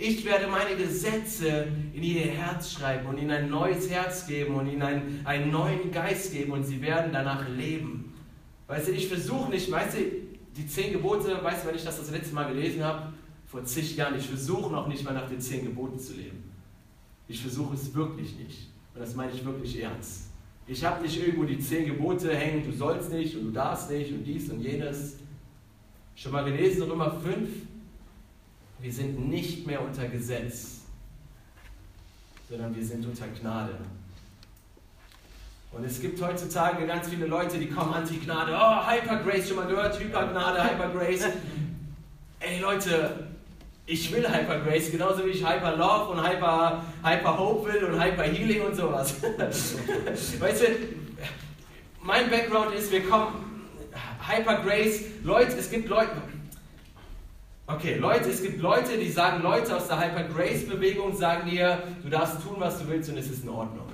[0.02, 4.66] Ich werde meine Gesetze in ihr Herz schreiben und ihnen ein neues Herz geben und
[4.66, 8.14] ihnen einen, einen neuen Geist geben und sie werden danach leben.
[8.66, 10.00] Weißt du, ich versuche nicht, weißt du,
[10.56, 13.12] die zehn Gebote, weißt du, wenn ich das das letzte Mal gelesen habe,
[13.44, 16.50] vor zig Jahren, ich versuche noch nicht mal nach den zehn Geboten zu leben.
[17.28, 18.70] Ich versuche es wirklich nicht.
[18.94, 20.30] Und das meine ich wirklich ernst.
[20.66, 24.10] Ich habe nicht irgendwo die zehn Gebote hängen, du sollst nicht und du darfst nicht
[24.12, 25.18] und dies und jenes.
[26.14, 27.48] Schon mal gelesen, Römer 5?
[28.80, 30.80] Wir sind nicht mehr unter Gesetz,
[32.48, 33.74] sondern wir sind unter Gnade.
[35.72, 38.52] Und es gibt heutzutage ganz viele Leute, die kommen anti-Gnade.
[38.52, 40.00] Oh, Hypergrace, schon mal gehört?
[40.00, 41.26] Hypergnade, Hypergrace.
[42.40, 43.28] Ey Leute,
[43.86, 48.22] ich will Hypergrace, genauso wie ich Hyper Love und Hyper, Hyper Hope will und Hyper
[48.24, 49.16] Healing und sowas.
[50.40, 50.66] weißt du,
[52.02, 53.68] mein Background ist, wir kommen,
[54.26, 56.16] Hypergrace, Leute, es gibt Leute,
[57.72, 61.78] Okay, Leute, es gibt Leute, die sagen, Leute aus der Hyper Grace Bewegung sagen dir,
[62.02, 63.86] du darfst tun, was du willst und es ist in Ordnung.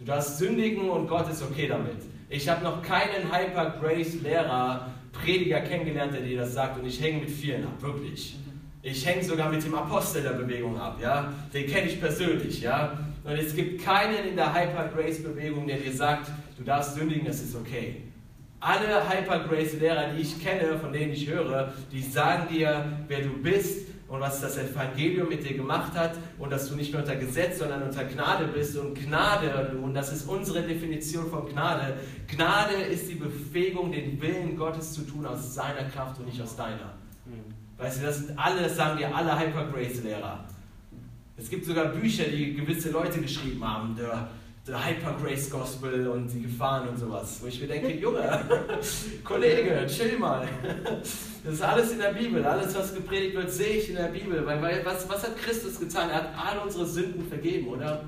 [0.00, 1.98] Du darfst sündigen und Gott ist okay damit.
[2.28, 7.00] Ich habe noch keinen Hyper Grace Lehrer, Prediger kennengelernt, der dir das sagt und ich
[7.00, 8.36] hänge mit vielen ab, wirklich.
[8.82, 11.32] Ich hänge sogar mit dem Apostel der Bewegung ab, ja.
[11.54, 12.98] Den kenne ich persönlich, ja.
[13.22, 16.28] Und es gibt keinen in der Hyper Grace Bewegung, der dir sagt,
[16.58, 18.09] du darfst sündigen, das ist okay.
[18.60, 23.88] Alle Hyper-Grace-Lehrer, die ich kenne, von denen ich höre, die sagen dir, wer du bist
[24.06, 27.58] und was das Evangelium mit dir gemacht hat und dass du nicht nur unter Gesetz,
[27.58, 28.76] sondern unter Gnade bist.
[28.76, 31.96] Und Gnade, und das ist unsere Definition von Gnade,
[32.28, 36.54] Gnade ist die Befähigung, den Willen Gottes zu tun aus seiner Kraft und nicht aus
[36.54, 36.94] deiner.
[37.78, 40.44] Weißt du, das sind alle, sagen dir alle Hyper-Grace-Lehrer.
[41.38, 43.96] Es gibt sogar Bücher, die gewisse Leute geschrieben haben.
[43.96, 44.28] Der,
[44.66, 47.40] der Hyper Grace Gospel und die Gefahren und sowas.
[47.42, 48.40] Wo ich mir denke, Junge,
[49.24, 50.46] Kollege, chill mal.
[51.42, 52.44] Das ist alles in der Bibel.
[52.44, 54.44] Alles, was gepredigt wird, sehe ich in der Bibel.
[54.44, 56.10] Weil, weil was, was hat Christus getan?
[56.10, 58.04] Er hat all unsere Sünden vergeben, oder?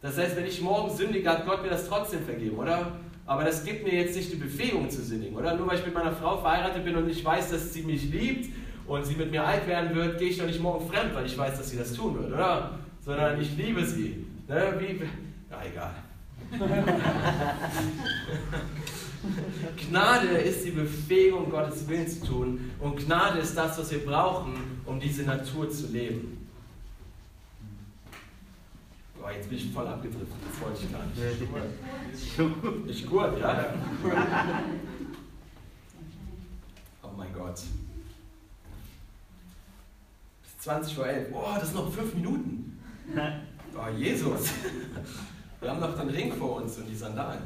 [0.00, 2.92] Das heißt, wenn ich morgen sündige, hat Gott mir das trotzdem vergeben, oder?
[3.26, 5.54] Aber das gibt mir jetzt nicht die Befähigung zu sündigen, oder?
[5.56, 8.52] Nur weil ich mit meiner Frau verheiratet bin und ich weiß, dass sie mich liebt
[8.86, 11.38] und sie mit mir alt werden wird, gehe ich doch nicht morgen fremd, weil ich
[11.38, 12.78] weiß, dass sie das tun wird, oder?
[13.00, 14.26] Sondern ich liebe sie.
[14.48, 14.74] Ne?
[14.78, 15.00] Wie,
[15.52, 15.94] ja, egal.
[19.88, 22.70] Gnade ist die Befähigung, Gottes Willen zu tun.
[22.80, 26.48] Und Gnade ist das, was wir brauchen, um diese Natur zu leben.
[29.22, 30.28] Oh, jetzt bin ich voll abgedriftet.
[30.50, 31.16] Das wollte ich gar nicht.
[32.88, 33.72] Ich gut, ja?
[37.02, 37.60] Oh mein Gott.
[40.42, 41.28] Bis 20 vor 11.
[41.32, 42.80] Oh, das sind noch 5 Minuten.
[43.74, 44.50] Oh, Jesus.
[45.62, 47.38] Wir haben noch den Ring vor uns und die Sandalen.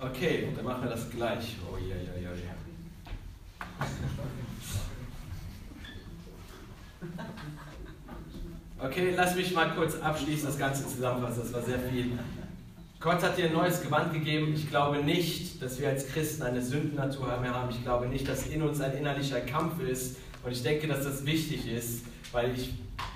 [0.00, 1.56] Okay, dann machen wir das gleich.
[1.70, 2.40] Oh ja, ja, ja.
[8.78, 11.42] Okay, lass mich mal kurz abschließen, das Ganze zusammenfassen.
[11.42, 12.18] Das war sehr viel.
[12.98, 14.54] Gott hat dir ein neues Gewand gegeben.
[14.54, 17.68] Ich glaube nicht, dass wir als Christen eine Sündennatur mehr haben.
[17.70, 20.16] Ich glaube nicht, dass in uns ein innerlicher Kampf ist.
[20.42, 22.72] Und ich denke, dass das wichtig ist, weil ich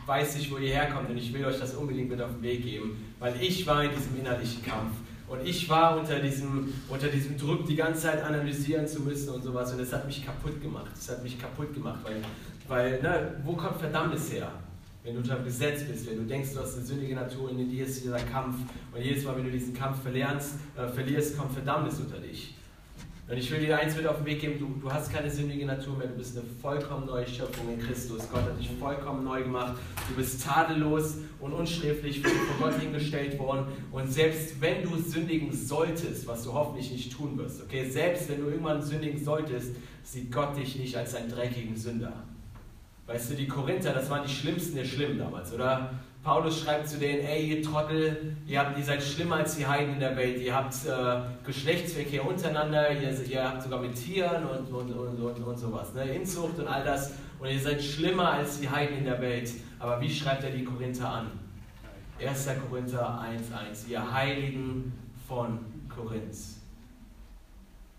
[0.06, 2.62] weiß nicht, wo ihr herkommt und ich will euch das unbedingt mit auf den Weg
[2.62, 4.92] geben, weil ich war in diesem innerlichen Kampf
[5.28, 9.42] und ich war unter diesem, unter diesem Druck, die ganze Zeit analysieren zu müssen und
[9.42, 10.90] sowas und das hat mich kaputt gemacht.
[10.94, 12.16] Das hat mich kaputt gemacht, weil,
[12.68, 14.50] weil ne, wo kommt Verdammnis her?
[15.04, 17.58] Wenn du unter dem Gesetz bist, wenn du denkst, du hast eine sündige Natur und
[17.58, 18.56] in dir ist dieser Kampf
[18.94, 22.54] und jedes Mal, wenn du diesen Kampf verlernst, äh, verlierst, kommt Verdammnis unter dich.
[23.28, 25.64] Und ich will dir eins mit auf den Weg geben, du, du hast keine sündige
[25.64, 28.28] Natur mehr, du bist eine vollkommen neue Schöpfung in Christus.
[28.30, 29.74] Gott hat dich vollkommen neu gemacht.
[30.08, 33.66] Du bist tadellos und unsträflich vor Gott hingestellt worden.
[33.92, 38.40] Und selbst wenn du sündigen solltest, was du hoffentlich nicht tun wirst, okay, selbst wenn
[38.40, 42.24] du irgendwann sündigen solltest, sieht Gott dich nicht als einen dreckigen Sünder.
[43.06, 45.94] Weißt du, die Korinther, das waren die Schlimmsten der Schlimmen damals, oder?
[46.22, 49.94] Paulus schreibt zu denen, ey, ihr Trottel, ihr, habt, ihr seid schlimmer als die Heiden
[49.94, 54.72] in der Welt, ihr habt äh, Geschlechtsverkehr untereinander, ihr, ihr, habt sogar mit Tieren und,
[54.72, 56.04] und, und, und, und sowas, ne?
[56.14, 59.50] Inzucht und all das, und ihr seid schlimmer als die Heiden in der Welt.
[59.80, 61.26] Aber wie schreibt er die Korinther an?
[62.24, 62.48] 1.
[62.70, 64.92] Korinther 1,1, ihr Heiligen
[65.26, 65.58] von
[65.88, 66.36] Korinth.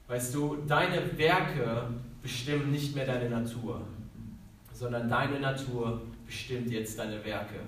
[0.08, 1.88] Weißt du, deine Werke
[2.22, 3.82] bestimmen nicht mehr deine Natur,
[4.72, 7.60] sondern deine Natur bestimmt jetzt deine Werke.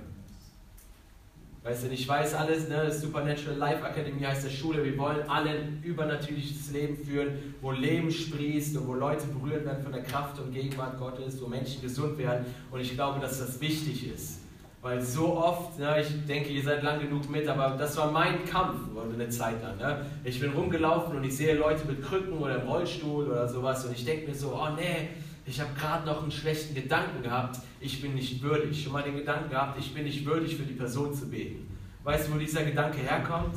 [1.66, 2.92] Weißt du, ich weiß alles, ne?
[2.92, 4.84] Supernatural Life Academy heißt der Schule.
[4.84, 9.82] Wir wollen alle ein übernatürliches Leben führen, wo Leben sprießt und wo Leute berührt werden
[9.82, 12.46] von der Kraft und Gegenwart Gottes, wo Menschen gesund werden.
[12.70, 14.42] Und ich glaube, dass das wichtig ist.
[14.84, 18.46] Weil so oft, ne, ich denke, ihr seid lang genug mit, aber das war mein
[18.46, 18.78] Kampf
[19.16, 19.78] eine Zeit lang.
[19.78, 20.06] Ne?
[20.24, 23.94] Ich bin rumgelaufen und ich sehe Leute mit Krücken oder im Rollstuhl oder sowas und
[23.94, 25.10] ich denke mir so, oh nee,
[25.46, 28.84] ich habe gerade noch einen schlechten Gedanken gehabt, ich bin nicht würdig.
[28.84, 31.68] Schon mal den Gedanken gehabt, ich bin nicht würdig für die Person zu beten.
[32.04, 33.56] Weißt du, wo dieser Gedanke herkommt?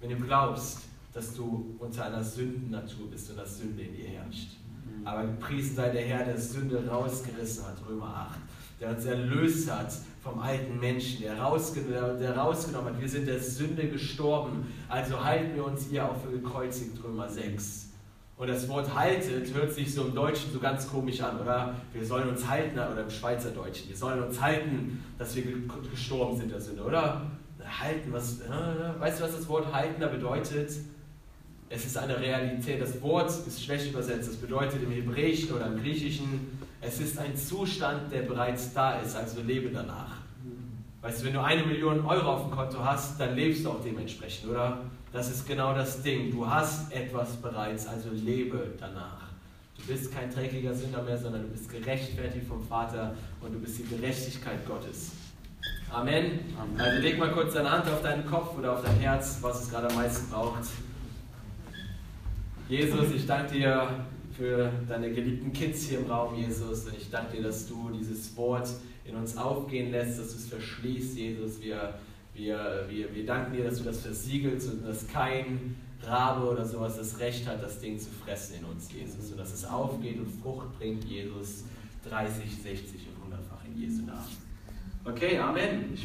[0.00, 0.82] Wenn du glaubst,
[1.12, 4.56] dass du unter einer Sündennatur bist und dass Sünde in dir herrscht.
[5.04, 8.38] Aber gepriesen sei der Herr, der Sünde rausgerissen hat, Römer 8.
[8.80, 13.00] Der uns erlöst hat vom alten Menschen, der, rausgen der rausgenommen hat.
[13.00, 17.89] Wir sind der Sünde gestorben, also halten wir uns ihr auch für gekreuzigt, Römer 6.
[18.40, 21.74] Und das Wort haltet hört sich so im Deutschen so ganz komisch an, oder?
[21.92, 25.44] Wir sollen uns halten, oder im Schweizerdeutschen, wir sollen uns halten, dass wir
[25.90, 27.20] gestorben sind der Sünde, oder?
[27.62, 30.72] Halten, was, äh, weißt du, was das Wort halten da bedeutet?
[31.68, 32.80] Es ist eine Realität.
[32.80, 34.30] Das Wort ist schlecht übersetzt.
[34.30, 39.16] Das bedeutet im Hebräischen oder im Griechischen, es ist ein Zustand, der bereits da ist,
[39.16, 40.16] also lebe danach.
[41.02, 43.82] Weißt du, wenn du eine Million Euro auf dem Konto hast, dann lebst du auch
[43.84, 44.80] dementsprechend, oder?
[45.12, 46.30] Das ist genau das Ding.
[46.30, 49.30] Du hast etwas bereits, also lebe danach.
[49.76, 53.78] Du bist kein dreckiger Sünder mehr, sondern du bist gerechtfertigt vom Vater und du bist
[53.78, 55.12] die Gerechtigkeit Gottes.
[55.90, 56.40] Amen.
[56.56, 56.80] Amen.
[56.80, 59.70] Also leg mal kurz deine Hand auf deinen Kopf oder auf dein Herz, was es
[59.70, 60.64] gerade am meisten braucht.
[62.68, 64.04] Jesus, ich danke dir
[64.36, 66.84] für deine geliebten Kids hier im Raum, Jesus.
[66.84, 68.68] Und ich danke dir, dass du dieses Wort
[69.04, 71.60] in uns aufgehen lässt, dass du es verschließt, Jesus.
[71.60, 71.94] Wir
[72.40, 76.96] wir, wir, wir danken dir, dass du das versiegelst und dass kein Rabe oder sowas
[76.96, 79.30] das Recht hat, das Ding zu fressen in uns, Jesus.
[79.30, 81.64] Und dass es aufgeht und Frucht bringt, Jesus,
[82.08, 84.50] 30, 60 und 100-fach in Jesu Namen.
[85.04, 85.96] Okay, Amen.